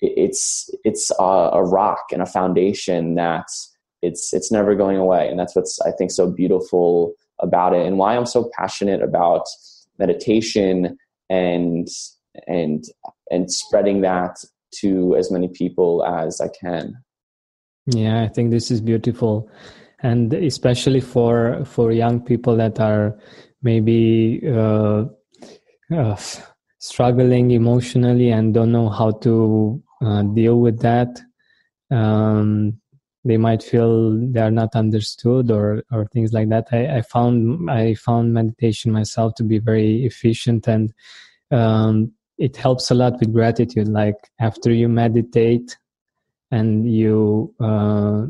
[0.00, 5.28] it's it's a, a rock and a foundation that's it's it's never going away.
[5.28, 9.44] And that's what's i think so beautiful about it and why i'm so passionate about
[9.98, 10.96] meditation
[11.30, 11.88] and
[12.46, 12.84] and
[13.30, 14.36] and spreading that
[14.80, 16.94] to as many people as i can.
[17.86, 19.48] Yeah i think this is beautiful
[20.04, 23.18] and especially for for young people that are
[23.62, 25.04] maybe uh,
[25.90, 26.16] uh,
[26.78, 31.20] struggling emotionally and don't know how to uh, deal with that
[31.90, 32.78] um,
[33.24, 36.68] they might feel they are not understood or or things like that.
[36.72, 40.92] I, I found i found meditation myself to be very efficient and
[41.50, 43.88] um, it helps a lot with gratitude.
[43.88, 45.78] Like after you meditate
[46.50, 48.26] and you uh,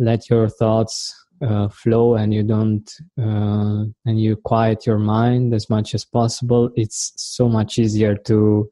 [0.00, 5.70] let your thoughts uh, flow and you don't uh, and you quiet your mind as
[5.70, 6.70] much as possible.
[6.74, 8.68] It's so much easier to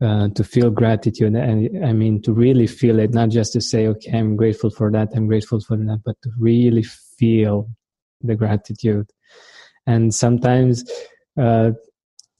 [0.00, 3.88] uh, to feel gratitude and i mean to really feel it not just to say
[3.88, 6.84] okay i'm grateful for that i'm grateful for that but to really
[7.18, 7.68] feel
[8.22, 9.10] the gratitude.
[9.86, 10.84] And sometimes
[11.40, 11.70] uh,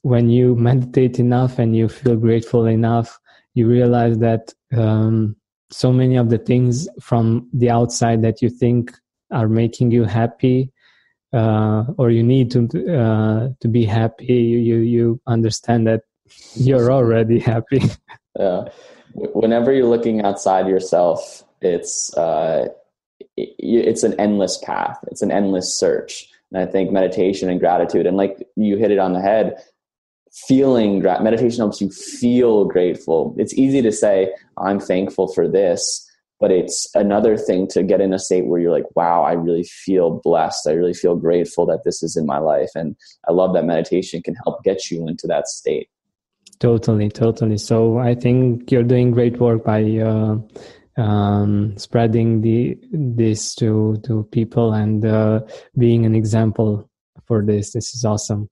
[0.01, 3.17] when you meditate enough and you feel grateful enough
[3.55, 5.35] you realize that um,
[5.71, 8.91] so many of the things from the outside that you think
[9.31, 10.71] are making you happy
[11.33, 14.25] uh, or you need to uh, to be happy.
[14.25, 16.01] You you you understand that
[16.55, 17.81] you're already happy.
[18.37, 18.69] Yeah.
[19.13, 22.67] Whenever you're looking outside yourself it's uh,
[23.35, 24.97] it's an endless path.
[25.07, 26.29] It's an endless search.
[26.51, 29.63] And i think meditation and gratitude and like you hit it on the head
[30.47, 33.35] feeling gratitude, meditation helps you feel grateful.
[33.37, 36.05] It's easy to say i'm thankful for this
[36.39, 39.63] but it's another thing to get in a state where you're like wow i really
[39.63, 40.67] feel blessed.
[40.67, 42.71] I really feel grateful that this is in my life.
[42.75, 42.95] And
[43.27, 45.89] i love that meditation can help get you into that state.
[46.59, 47.57] Totally totally.
[47.57, 50.37] So i think you're doing great work by uh,
[50.97, 55.41] um, spreading the this to to people and uh,
[55.77, 56.89] being an example
[57.25, 57.71] for this.
[57.71, 58.49] This is awesome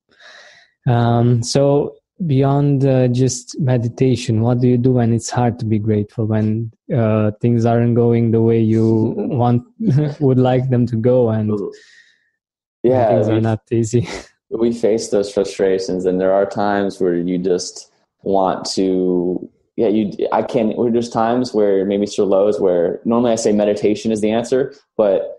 [0.88, 5.78] um, so beyond uh, just meditation what do you do when it's hard to be
[5.78, 9.64] grateful when uh, things aren't going the way you want
[10.20, 11.52] would like them to go and
[12.84, 14.08] yeah things are not easy?
[14.50, 17.92] We face those frustrations and there are times where you just
[18.24, 23.00] want to yeah you i can where there's times where maybe it's your lows where
[23.06, 25.37] normally i say meditation is the answer but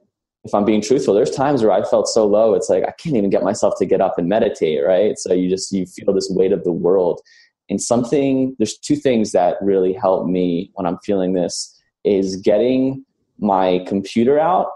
[0.49, 3.17] if I'm being truthful, there's times where I felt so low, it's like I can't
[3.17, 5.19] even get myself to get up and meditate, right?
[5.19, 7.21] So you just you feel this weight of the world.
[7.69, 13.05] And something there's two things that really help me when I'm feeling this is getting
[13.39, 14.69] my computer out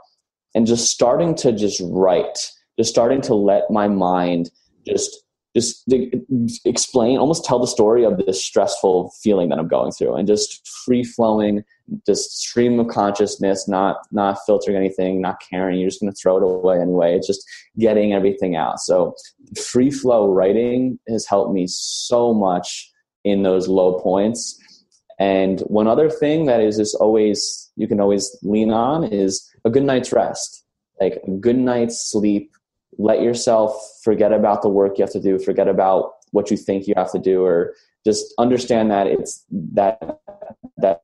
[0.54, 4.50] and just starting to just write, just starting to let my mind
[4.86, 5.21] just
[5.54, 5.84] just
[6.64, 10.66] explain, almost tell the story of this stressful feeling that I'm going through, and just
[10.66, 11.62] free flowing,
[12.06, 15.78] just stream of consciousness, not not filtering anything, not caring.
[15.78, 17.16] You're just going to throw it away anyway.
[17.16, 17.44] It's just
[17.78, 18.80] getting everything out.
[18.80, 19.14] So
[19.62, 22.90] free flow writing has helped me so much
[23.24, 24.58] in those low points.
[25.18, 29.70] And one other thing that is just always you can always lean on is a
[29.70, 30.64] good night's rest,
[30.98, 32.52] like a good night's sleep
[32.98, 36.86] let yourself forget about the work you have to do forget about what you think
[36.86, 37.74] you have to do or
[38.04, 40.20] just understand that it's that
[40.76, 41.00] that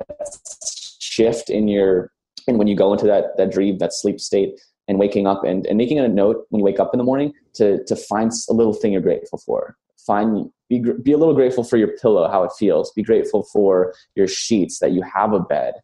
[0.99, 2.11] shift in your
[2.47, 4.59] and when you go into that that dream that sleep state
[4.89, 7.32] and waking up and, and making a note when you wake up in the morning
[7.55, 9.76] to to find a little thing you're grateful for.
[10.07, 12.91] Find be, be a little grateful for your pillow how it feels.
[12.93, 15.74] Be grateful for your sheets that you have a bed.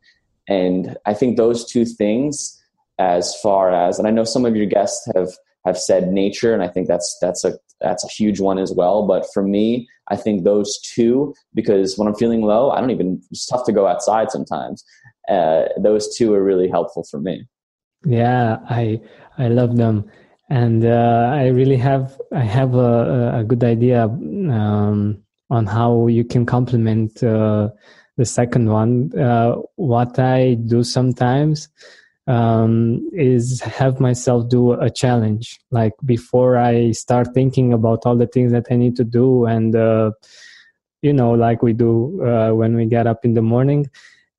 [0.48, 2.60] And i think those two things
[2.98, 5.30] as far as and i know some of your guests have
[5.64, 9.06] have said nature, and I think that's that's a that's a huge one as well.
[9.06, 13.20] But for me, I think those two because when I'm feeling low, I don't even
[13.30, 14.84] it's tough to go outside sometimes.
[15.28, 17.46] Uh, those two are really helpful for me.
[18.04, 19.00] Yeah, I
[19.38, 20.10] I love them,
[20.50, 26.24] and uh, I really have I have a, a good idea um, on how you
[26.24, 27.70] can complement uh,
[28.16, 29.18] the second one.
[29.18, 31.68] Uh, what I do sometimes
[32.26, 35.60] um, is have myself do a challenge.
[35.70, 39.76] Like before i start thinking about all the things that i need to do and
[39.76, 40.12] uh,
[41.02, 43.90] you know like we do uh, when we get up in the morning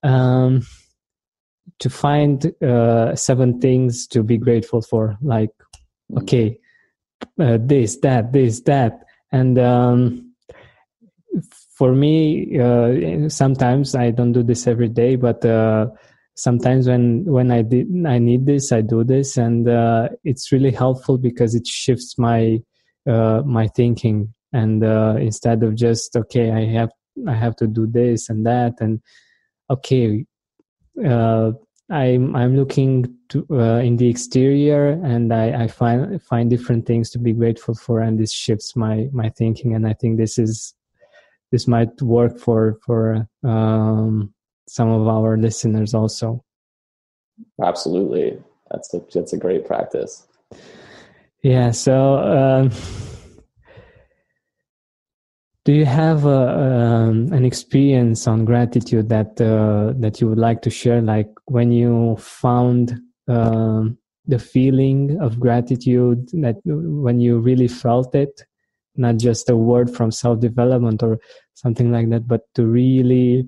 [0.04, 0.66] um,
[1.80, 5.18] to find uh, seven things to be grateful for.
[5.22, 5.52] Like
[6.12, 6.22] mm.
[6.22, 6.60] okay
[7.40, 9.02] uh, this that this that.
[9.32, 10.34] And um,
[11.78, 15.88] for me uh, sometimes i don't do this every day but uh,
[16.36, 20.72] sometimes when when i did i need this i do this and uh, it's really
[20.72, 22.60] helpful because it shifts my
[23.08, 24.34] uh, my thinking.
[24.54, 26.90] And uh, instead of just okay i have
[27.28, 29.02] i have to do this and that and
[29.70, 30.26] okay
[31.06, 31.52] uh,
[31.90, 37.10] i'm i'm looking to uh, in the exterior and i i find find different things
[37.10, 40.74] to be grateful for and this shifts my my thinking and i think this is
[41.52, 44.34] this might work for for um
[44.68, 46.44] some of our listeners also.
[47.64, 48.42] Absolutely,
[48.72, 50.28] that's a that's a great practice.
[51.46, 51.72] Yeah.
[51.72, 52.72] So, um,
[55.64, 60.62] do you have a, um, an experience on gratitude that uh, that you would like
[60.64, 61.02] to share?
[61.02, 68.42] Like when you found um, the feeling of gratitude, that when you really felt it,
[68.96, 71.20] not just a word from self development or
[71.54, 73.48] something like that, but to really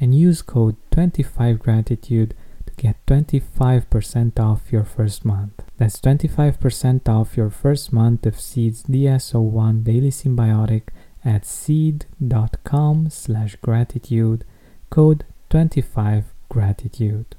[0.00, 2.32] and use code 25gratitude
[2.66, 5.62] to get 25% off your first month.
[5.78, 10.88] That's 25% off your first month of Seed's DS01 Daily Synbiotic
[11.24, 14.44] at seed.com slash gratitude,
[14.90, 17.35] code 25gratitude.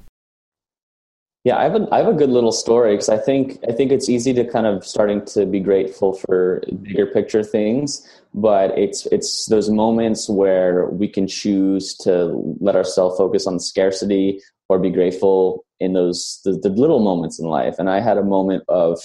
[1.48, 3.90] Yeah, I have a I have a good little story because I think I think
[3.90, 9.06] it's easy to kind of starting to be grateful for bigger picture things, but it's
[9.06, 14.90] it's those moments where we can choose to let ourselves focus on scarcity or be
[14.90, 17.76] grateful in those the, the little moments in life.
[17.78, 19.00] And I had a moment of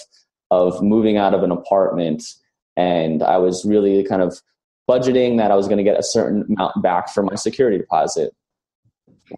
[0.50, 2.24] of moving out of an apartment,
[2.76, 4.38] and I was really kind of
[4.86, 8.34] budgeting that I was going to get a certain amount back for my security deposit,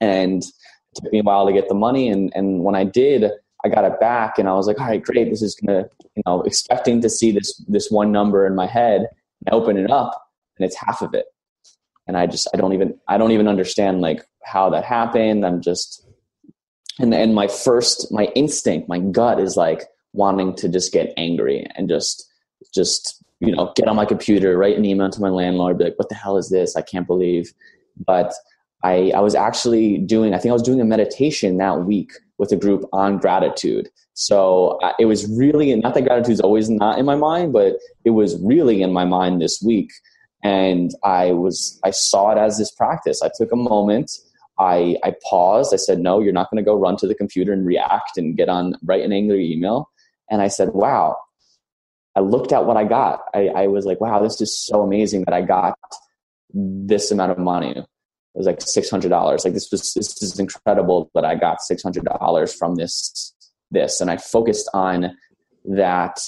[0.00, 0.42] and
[0.97, 3.30] took me a while to get the money and and when I did
[3.64, 6.22] I got it back and I was like all right great this is gonna you
[6.26, 9.90] know expecting to see this this one number in my head and I open it
[9.90, 10.26] up
[10.59, 11.26] and it's half of it.
[12.07, 15.44] And I just I don't even I don't even understand like how that happened.
[15.44, 16.07] I'm just
[16.99, 21.66] and and my first my instinct my gut is like wanting to just get angry
[21.74, 22.30] and just
[22.72, 25.99] just you know get on my computer write an email to my landlord be like
[25.99, 26.76] what the hell is this?
[26.76, 27.53] I can't believe.
[28.05, 28.32] But
[28.87, 32.53] I, I was actually doing, I think I was doing a meditation that week with
[32.53, 33.89] a group on gratitude.
[34.14, 37.74] So uh, it was really, not that gratitude is always not in my mind, but
[38.05, 39.91] it was really in my mind this week.
[40.45, 43.22] And I was, I saw it as this practice.
[43.22, 44.12] I took a moment,
[44.59, 45.74] I, I paused.
[45.74, 48.37] I said, no, you're not going to go run to the computer and react and
[48.37, 49.91] get on, write an angry email.
[50.30, 51.16] And I said, wow.
[52.14, 53.24] I looked at what I got.
[53.34, 55.76] I, I was like, wow, this is so amazing that I got
[56.55, 57.84] this amount of money
[58.37, 59.47] it was like six hundred dollars.
[59.47, 63.34] Like this was this is incredible that I got six hundred dollars from this
[63.70, 65.16] this, and I focused on
[65.64, 66.20] that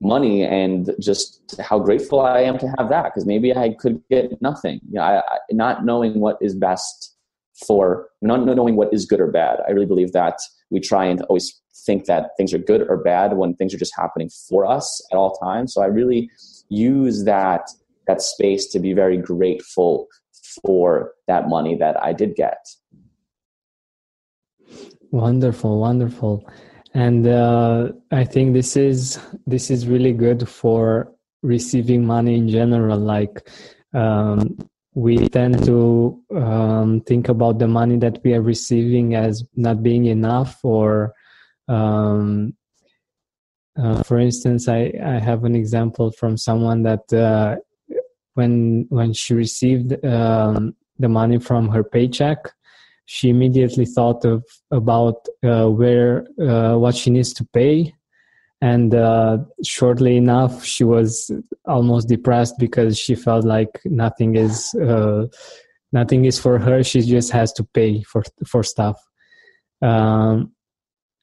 [0.00, 4.40] money and just how grateful I am to have that because maybe I could get
[4.40, 4.80] nothing.
[4.88, 7.16] You know, I, I, not knowing what is best
[7.66, 9.58] for not knowing what is good or bad.
[9.66, 10.38] I really believe that
[10.70, 13.96] we try and always think that things are good or bad when things are just
[13.96, 15.74] happening for us at all times.
[15.74, 16.30] So I really
[16.68, 17.68] use that
[18.06, 20.06] that space to be very grateful
[20.64, 22.66] for that money that I did get.
[25.10, 26.48] Wonderful, wonderful,
[26.94, 32.98] and uh, I think this is this is really good for receiving money in general.
[32.98, 33.48] Like
[33.92, 34.56] um,
[34.94, 40.06] we tend to um, think about the money that we are receiving as not being
[40.06, 41.12] enough, or
[41.66, 42.54] um,
[43.78, 47.56] uh, for instance, I, I have an example from someone that uh,
[48.34, 52.52] when when she received um, the money from her paycheck,
[53.06, 57.94] she immediately thought of about uh, where uh, what she needs to pay.
[58.62, 61.30] And uh, shortly enough she was
[61.64, 65.26] almost depressed because she felt like nothing is uh,
[65.92, 66.82] nothing is for her.
[66.82, 69.00] She just has to pay for for stuff.
[69.82, 70.52] Um,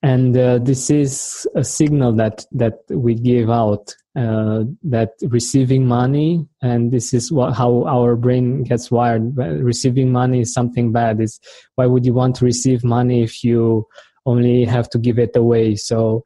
[0.04, 6.46] and uh, this is a signal that that we give out uh, that receiving money
[6.62, 9.38] and this is what how our brain gets wired.
[9.38, 11.22] Receiving money is something bad.
[11.22, 11.40] Is
[11.76, 13.88] why would you want to receive money if you
[14.26, 15.76] only have to give it away?
[15.76, 16.24] So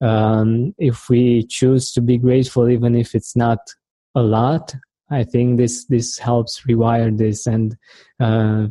[0.00, 3.58] um, if we choose to be grateful even if it's not
[4.14, 4.74] a lot
[5.10, 7.76] i think this this helps rewire this and
[8.20, 8.66] uh,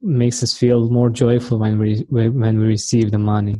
[0.00, 3.56] makes us feel more joyful when we when we receive the money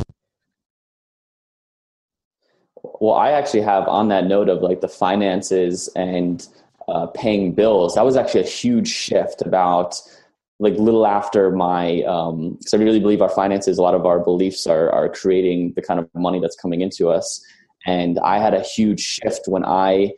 [3.00, 6.48] well i actually have on that note of like the finances and
[6.88, 10.00] uh, paying bills that was actually a huge shift about
[10.60, 14.18] like little after my um because i really believe our finances a lot of our
[14.18, 17.44] beliefs are are creating the kind of money that's coming into us.
[17.86, 20.12] And i had a huge shift when i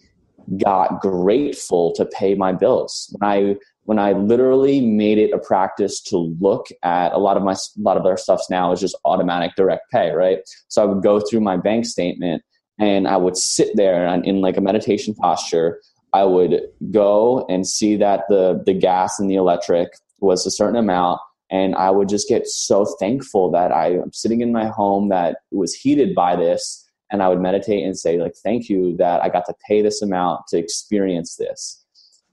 [0.57, 3.15] got grateful to pay my bills.
[3.19, 7.43] When i when i literally made it a practice to look at a lot of
[7.43, 10.39] my a lot of our stuffs now is just automatic direct pay right?
[10.69, 12.43] So i would go through my bank statement
[12.81, 15.81] and i would sit there and in like a meditation posture
[16.13, 20.77] I would go and see that the the gas and the electric was a certain
[20.77, 21.21] amount
[21.51, 25.39] and i would just get so thankful that i am sitting in my home that
[25.51, 29.29] was heated by this and i would meditate and say like thank you that i
[29.29, 31.77] got to pay this amount to experience this.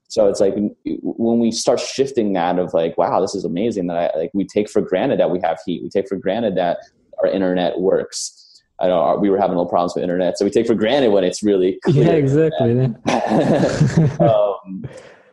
[0.09, 3.97] So it's like when we start shifting that of like wow this is amazing that
[3.97, 5.83] i like we take for granted that we have heat.
[5.83, 6.79] We take for granted that
[7.19, 8.46] our internet works
[8.79, 11.23] I know we were having little problems with internet, so we take for granted when
[11.23, 12.05] it's really clear.
[12.05, 12.79] Yeah, exactly.
[14.19, 14.85] um,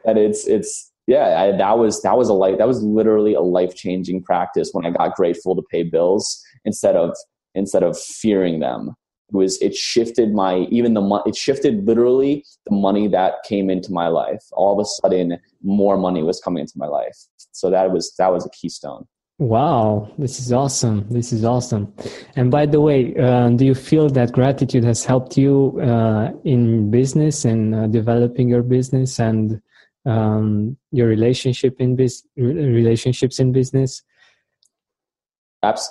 [0.06, 3.40] and it's it's yeah, I, that was that was a life that was literally a
[3.40, 7.14] life changing practice when I got grateful to pay bills instead of
[7.54, 8.94] instead of fearing them.
[9.28, 13.68] It was it shifted my even the money it shifted literally the money that came
[13.68, 14.42] into my life.
[14.52, 17.16] All of a sudden, more money was coming into my life.
[17.52, 19.06] So that was that was a keystone.
[19.38, 21.06] Wow, this is awesome.
[21.10, 21.92] This is awesome.
[22.36, 26.88] And by the way, uh, do you feel that gratitude has helped you uh, in
[26.90, 29.60] business and uh, developing your business and
[30.06, 34.04] um, your relationship in biz- relationships in business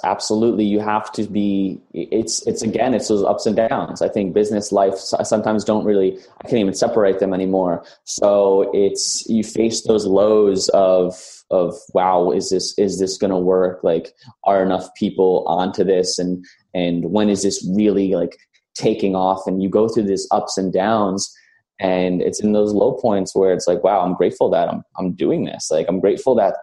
[0.03, 0.65] absolutely.
[0.65, 4.01] You have to be it's it's again it's those ups and downs.
[4.01, 7.84] I think business life sometimes don't really i can't even separate them anymore.
[8.03, 11.15] So it's you face those lows of
[11.49, 13.84] of wow is this is this going to work?
[13.84, 14.13] Like
[14.45, 16.19] are enough people onto this?
[16.19, 18.38] And and when is this really like
[18.76, 19.47] taking off?
[19.47, 21.34] And you go through these ups and downs
[21.80, 25.13] and it's in those low points where it's like wow i'm grateful that i'm, I'm
[25.13, 25.69] doing this.
[25.71, 26.55] Like i'm grateful that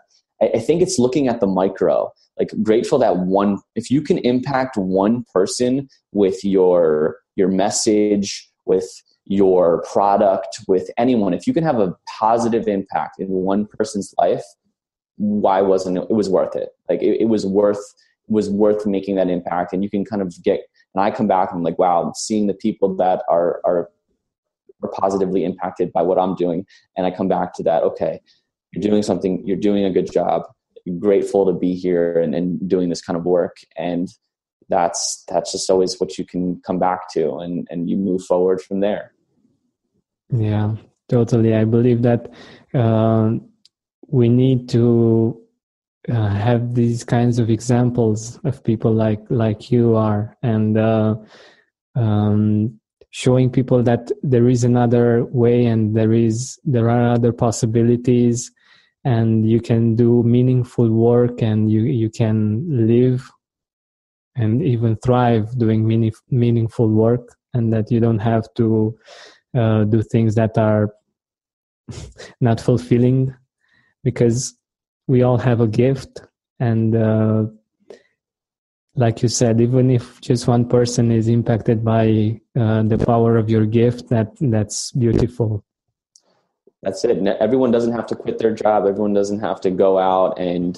[0.42, 4.76] I, think it's looking at the micro like grateful that one if you can impact
[4.76, 8.88] one person with your your message with
[9.26, 14.44] your product with anyone if you can have a positive impact in one person's life
[15.16, 17.94] why wasn't it, it was worth it like it, it was worth
[18.28, 20.60] was worth making that impact and you can kind of get
[20.94, 23.90] and i come back and I'm like wow seeing the people that are are
[24.82, 26.66] are positively impacted by what I'm doing.
[26.96, 28.20] And I come back to that, okay,
[28.72, 30.42] you're doing something, you're doing a good job.
[30.98, 33.58] Grateful to be here and, and doing this kind of work.
[33.76, 34.08] And
[34.68, 38.60] that's that's just always what you can come back to and, and you move forward
[38.62, 39.12] from there.
[40.32, 40.76] Yeah,
[41.08, 41.54] totally.
[41.54, 42.32] I believe that
[42.72, 43.32] uh,
[44.06, 45.40] we need to
[46.08, 51.14] uh, have these kinds of examples of people like like you are and uh,
[51.94, 58.50] um, showing people that there is another way and there is there are other possibilities
[59.04, 63.30] and you can do meaningful work and you you can live
[64.36, 68.96] and even thrive doing meaning, meaningful work and that you don't have to
[69.56, 70.94] uh, do things that are
[72.40, 73.34] not fulfilling
[74.04, 74.54] because
[75.08, 76.20] we all have a gift
[76.60, 77.44] and uh,
[78.96, 83.48] like you said, even if just one person is impacted by uh, the power of
[83.48, 85.64] your gift, that that's beautiful.
[86.82, 87.26] That's it.
[87.40, 88.86] Everyone doesn't have to quit their job.
[88.86, 90.76] Everyone doesn't have to go out and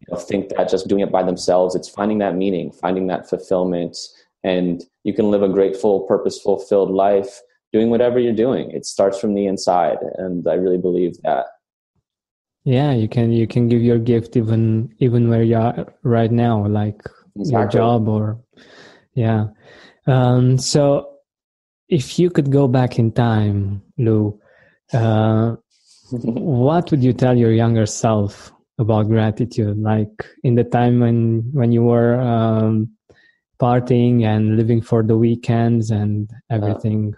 [0.00, 1.74] you know, think that just doing it by themselves.
[1.74, 3.96] It's finding that meaning, finding that fulfillment,
[4.42, 7.40] and you can live a grateful, purposeful, filled life
[7.72, 8.70] doing whatever you're doing.
[8.70, 11.46] It starts from the inside, and I really believe that.
[12.64, 16.66] Yeah, you can you can give your gift even even where you are right now,
[16.66, 17.00] like
[17.36, 17.52] exactly.
[17.52, 18.38] your job or
[19.14, 19.48] yeah.
[20.06, 21.14] Um, so
[21.88, 24.38] if you could go back in time, Lou,
[24.92, 25.56] uh,
[26.10, 29.78] what would you tell your younger self about gratitude?
[29.78, 32.90] Like in the time when when you were um,
[33.60, 37.14] partying and living for the weekends and everything.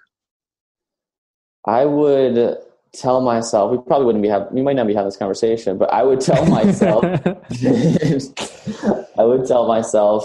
[1.67, 2.59] I would
[2.95, 5.93] tell myself we probably wouldn't be having we might not be having this conversation, but
[5.93, 7.05] I would tell myself
[9.19, 10.25] I would tell myself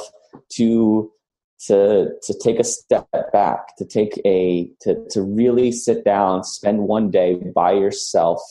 [0.54, 1.12] to
[1.68, 6.80] to to take a step back, to take a to to really sit down, spend
[6.88, 8.41] one day by yourself.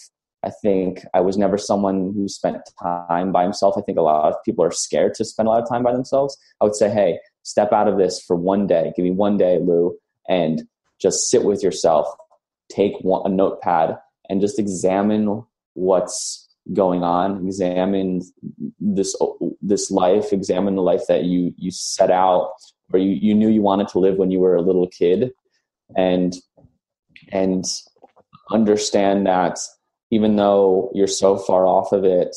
[0.42, 3.74] I think I was never someone who spent time by himself.
[3.76, 5.92] I think a lot of people are scared to spend a lot of time by
[5.92, 6.38] themselves.
[6.60, 8.92] I would say, hey, step out of this for one day.
[8.96, 9.98] Give me one day, Lou,
[10.28, 10.62] and
[11.00, 12.06] just sit with yourself.
[12.70, 13.98] Take one, a notepad
[14.30, 15.44] and just examine
[15.74, 17.44] what's going on.
[17.44, 18.22] Examine
[18.78, 19.16] this
[19.60, 20.32] this life.
[20.32, 22.52] Examine the life that you you set out
[22.92, 25.32] or you, you knew you wanted to live when you were a little kid
[25.96, 26.36] and
[27.32, 27.64] and
[28.50, 29.58] understand that
[30.10, 32.34] even though you're so far off of it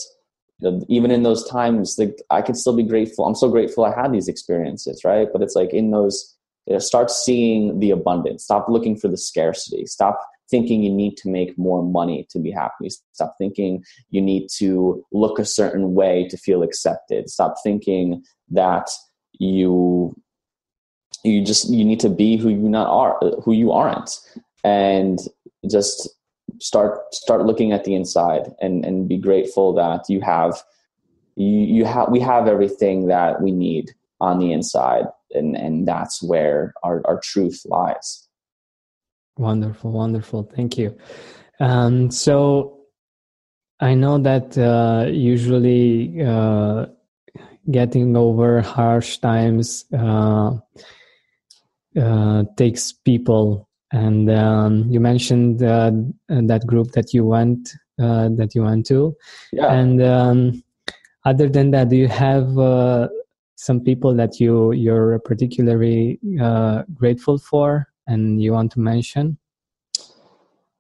[0.87, 3.25] even in those times like i could still be grateful.
[3.25, 5.27] I'm so grateful i had these experiences right?
[5.31, 6.35] But it's like in those
[6.67, 8.43] you know, start seeing the abundance.
[8.43, 9.85] Stop looking for the scarcity.
[9.85, 12.89] Stop thinking you need to make more money to be happy.
[13.11, 17.29] Stop thinking you need to look a certain way to feel accepted.
[17.29, 18.89] Stop thinking that
[19.39, 20.15] you
[21.23, 24.19] you just you need to be who you not are who you aren't.
[24.63, 25.19] And
[25.69, 26.09] just
[26.59, 30.61] start start looking at the inside and and be grateful that you have
[31.35, 36.21] you you have we have everything that we need on the inside and and that's
[36.21, 38.27] where our our truth lies.
[39.37, 40.43] Wonderful wonderful.
[40.55, 40.97] Thank you.
[41.59, 42.79] Um so
[43.79, 46.85] i know that uh usually uh
[47.71, 50.51] getting over harsh times uh
[51.99, 53.67] uh, takes people.
[53.91, 55.91] And um, you mentioned uh,
[56.27, 57.69] that group that you went
[57.99, 59.15] uh, that you went to.
[59.51, 59.71] Yeah.
[59.71, 60.63] And um,
[61.25, 63.07] other than that, do you have uh,
[63.55, 69.37] some people that you you're particularly uh, grateful for and you want to mention?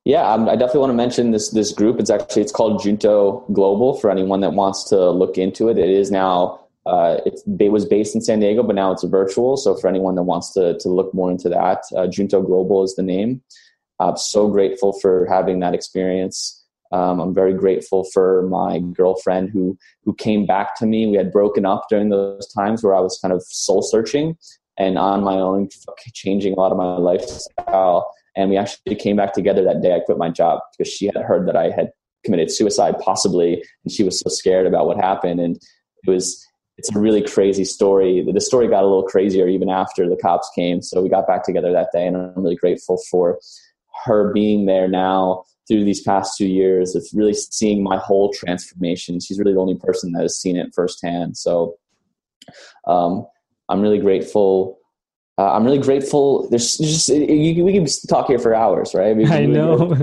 [0.05, 1.99] Yeah, I definitely want to mention this this group.
[1.99, 5.77] It's actually it's called Junto Global for anyone that wants to look into it.
[5.77, 9.55] It is now uh, it was based in San Diego, but now it's virtual.
[9.55, 12.95] So for anyone that wants to, to look more into that, uh, Junto Global is
[12.95, 13.41] the name.
[13.99, 16.61] I'm so grateful for having that experience.
[16.91, 21.07] Um, I'm very grateful for my girlfriend who who came back to me.
[21.07, 24.37] We had broken up during those times where I was kind of soul searching
[24.77, 25.69] and on my own,
[26.13, 28.11] changing a lot of my lifestyle.
[28.35, 29.95] And we actually came back together that day.
[29.95, 31.91] I quit my job because she had heard that I had
[32.23, 35.39] committed suicide, possibly, and she was so scared about what happened.
[35.39, 36.45] And it was
[36.77, 38.25] it's a really crazy story.
[38.31, 40.81] The story got a little crazier even after the cops came.
[40.81, 43.39] So we got back together that day, and I'm really grateful for
[44.05, 49.19] her being there now through these past two years of really seeing my whole transformation.
[49.19, 51.37] She's really the only person that has seen it firsthand.
[51.37, 51.75] So
[52.87, 53.25] um,
[53.69, 54.79] I'm really grateful.
[55.37, 56.49] Uh, I'm really grateful.
[56.49, 59.15] There's just you, we can talk here for hours, right?
[59.15, 59.75] We, I know.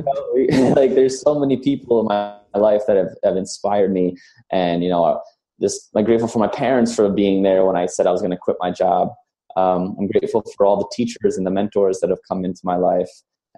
[0.75, 4.16] like there's so many people in my life that have, have inspired me,
[4.51, 5.21] and you know
[5.61, 8.31] just I'm grateful for my parents for being there when I said I was going
[8.31, 9.13] to quit my job.
[9.57, 12.77] Um, I'm grateful for all the teachers and the mentors that have come into my
[12.77, 13.11] life,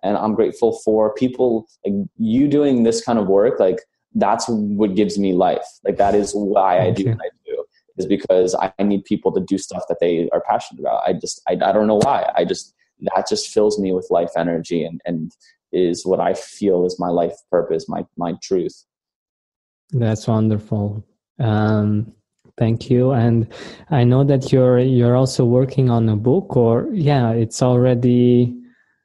[0.03, 3.61] and I'm grateful for people like you doing this kind of work.
[3.61, 3.81] Like
[4.15, 5.67] that's what gives me life.
[5.85, 7.65] Like that is why I do what I do
[7.99, 11.03] is because I need people to do stuff that they are passionate about.
[11.07, 12.31] I just I, I don't know why.
[12.35, 12.75] I just
[13.15, 15.33] that just fills me with life energy and and
[15.73, 18.85] is what I feel is my life purpose, my my truth.
[19.91, 21.05] That's wonderful.
[21.39, 22.13] Um,
[22.59, 23.13] thank you.
[23.13, 23.53] And
[23.91, 28.57] I know that you're you're also working on a book, or yeah, it's already.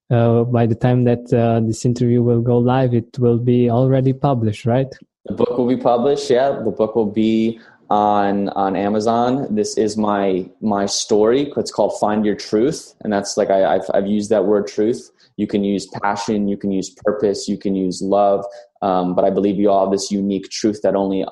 [0.10, 4.14] Uh, by the time that uh, this interview will go live, it will be already
[4.14, 4.88] published, right?
[5.26, 6.30] The book will be published.
[6.30, 7.60] Yeah, the book will be
[7.90, 9.54] on on Amazon.
[9.54, 11.52] This is my my story.
[11.58, 15.12] It's called Find Your Truth, and that's like I, have I've used that word truth.
[15.38, 18.44] You can use passion, you can use purpose, you can use love,
[18.82, 21.26] um, but I believe you all have this unique truth that only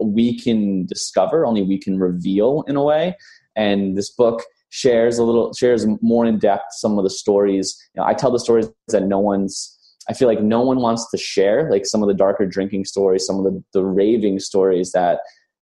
[0.00, 3.16] we can discover, only we can reveal in a way.
[3.56, 7.76] And this book shares a little, shares more in depth some of the stories.
[7.94, 9.74] You know, I tell the stories that no one's
[10.08, 13.26] I feel like no one wants to share like some of the darker drinking stories,
[13.26, 15.20] some of the, the raving stories that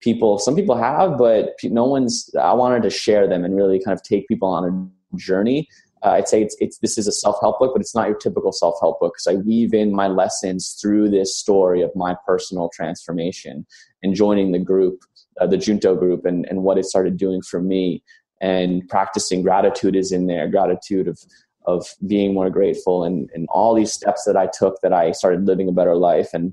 [0.03, 3.97] people, some people have, but no one's, I wanted to share them and really kind
[3.97, 5.69] of take people on a journey.
[6.03, 8.53] Uh, I'd say it's, it's, this is a self-help book, but it's not your typical
[8.53, 13.67] self-help book because I weave in my lessons through this story of my personal transformation
[14.03, 15.01] and joining the group,
[15.41, 18.03] uh, the Junto group and, and what it started doing for me.
[18.41, 21.19] And practicing gratitude is in there, gratitude of,
[21.65, 25.47] of being more grateful and, and all these steps that I took that I started
[25.47, 26.53] living a better life and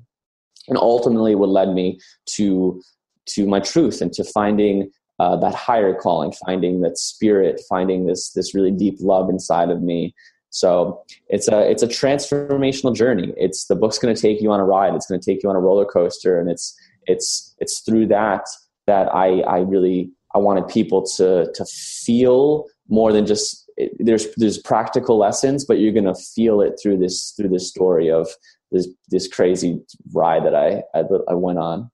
[0.67, 1.99] and ultimately what led me
[2.35, 2.81] to
[3.25, 8.31] to my truth and to finding uh, that higher calling, finding that spirit, finding this
[8.31, 10.13] this really deep love inside of me.
[10.49, 13.33] So it's a it's a transformational journey.
[13.37, 14.93] It's the book's going to take you on a ride.
[14.93, 18.45] It's going to take you on a roller coaster, and it's it's it's through that
[18.87, 23.63] that I I really I wanted people to to feel more than just
[23.99, 28.27] there's there's practical lessons, but you're gonna feel it through this through this story of
[28.71, 29.81] this this crazy
[30.13, 31.89] ride that I I, I went on.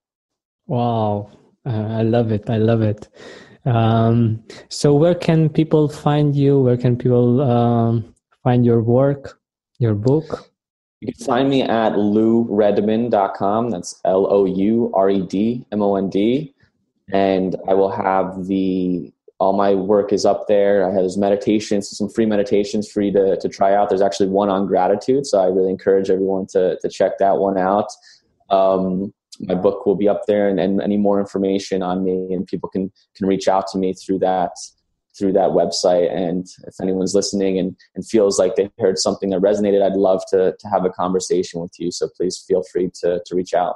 [0.68, 1.32] Wow,
[1.66, 2.49] uh, I love it!
[2.49, 3.07] I love it.
[3.66, 6.60] Um, so, where can people find you?
[6.60, 9.39] Where can people um, find your work,
[9.80, 10.49] your book?
[11.01, 13.70] You can find me at louredmond.com.
[13.70, 16.53] That's L O U R E D M O N D.
[17.12, 20.84] And I will have the all my work is up there.
[20.84, 23.88] I have those meditations, some free meditations for you to, to try out.
[23.88, 27.57] There's actually one on gratitude, so I really encourage everyone to, to check that one
[27.57, 27.88] out.
[28.49, 32.46] Um, my book will be up there, and, and any more information on me, and
[32.46, 34.52] people can can reach out to me through that
[35.18, 36.16] through that website.
[36.16, 40.22] And if anyone's listening and, and feels like they heard something that resonated, I'd love
[40.30, 41.92] to to have a conversation with you.
[41.92, 43.76] So please feel free to to reach out.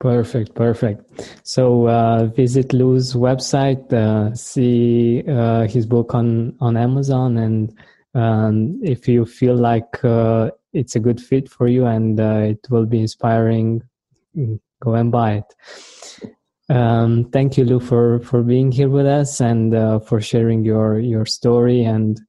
[0.00, 1.38] Perfect, perfect.
[1.42, 7.74] So uh, visit Lou's website, uh, see uh, his book on on Amazon, and
[8.14, 12.66] um, if you feel like uh, it's a good fit for you and uh, it
[12.70, 13.82] will be inspiring,
[14.80, 15.54] go and buy it.
[16.70, 20.98] Um, thank you, Lou, for for being here with us and uh, for sharing your
[21.00, 22.20] your story and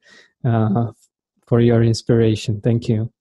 [1.50, 2.62] for your inspiration.
[2.62, 3.12] Thank you,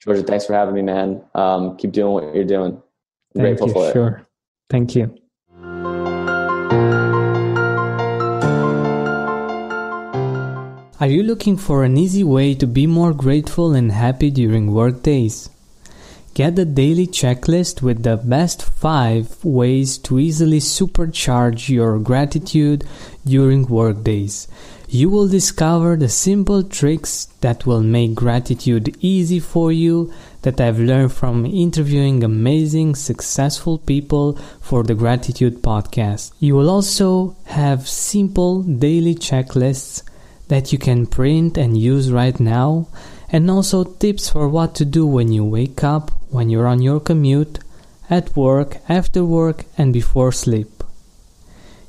[0.00, 0.26] Georgian.
[0.26, 1.24] Thanks for having me, man.
[1.34, 2.80] Um, keep doing what you're doing.
[3.34, 3.92] Thank grateful you, for it.
[3.92, 4.26] Sure.
[4.68, 5.14] Thank you.
[11.00, 15.02] Are you looking for an easy way to be more grateful and happy during work
[15.02, 15.50] days?
[16.34, 22.84] Get the daily checklist with the best 5 ways to easily supercharge your gratitude
[23.26, 24.48] during workdays.
[24.88, 30.10] You will discover the simple tricks that will make gratitude easy for you
[30.40, 36.32] that I've learned from interviewing amazing, successful people for the Gratitude Podcast.
[36.40, 40.02] You will also have simple daily checklists
[40.48, 42.88] that you can print and use right now,
[43.28, 46.98] and also tips for what to do when you wake up, when you're on your
[46.98, 47.58] commute,
[48.10, 50.82] at work, after work, and before sleep.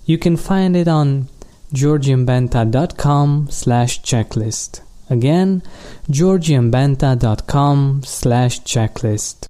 [0.05, 1.29] You can find it on
[1.73, 4.81] georgianbenta.com slash checklist.
[5.09, 5.63] Again,
[6.09, 9.47] georgianbenta.com slash checklist.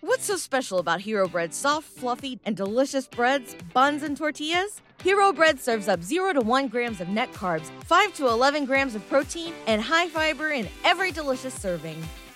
[0.00, 4.80] What's so special about Hero Bread's soft, fluffy, and delicious breads, buns, and tortillas?
[5.02, 8.94] Hero Bread serves up 0 to 1 grams of net carbs, 5 to 11 grams
[8.94, 12.02] of protein, and high fiber in every delicious serving.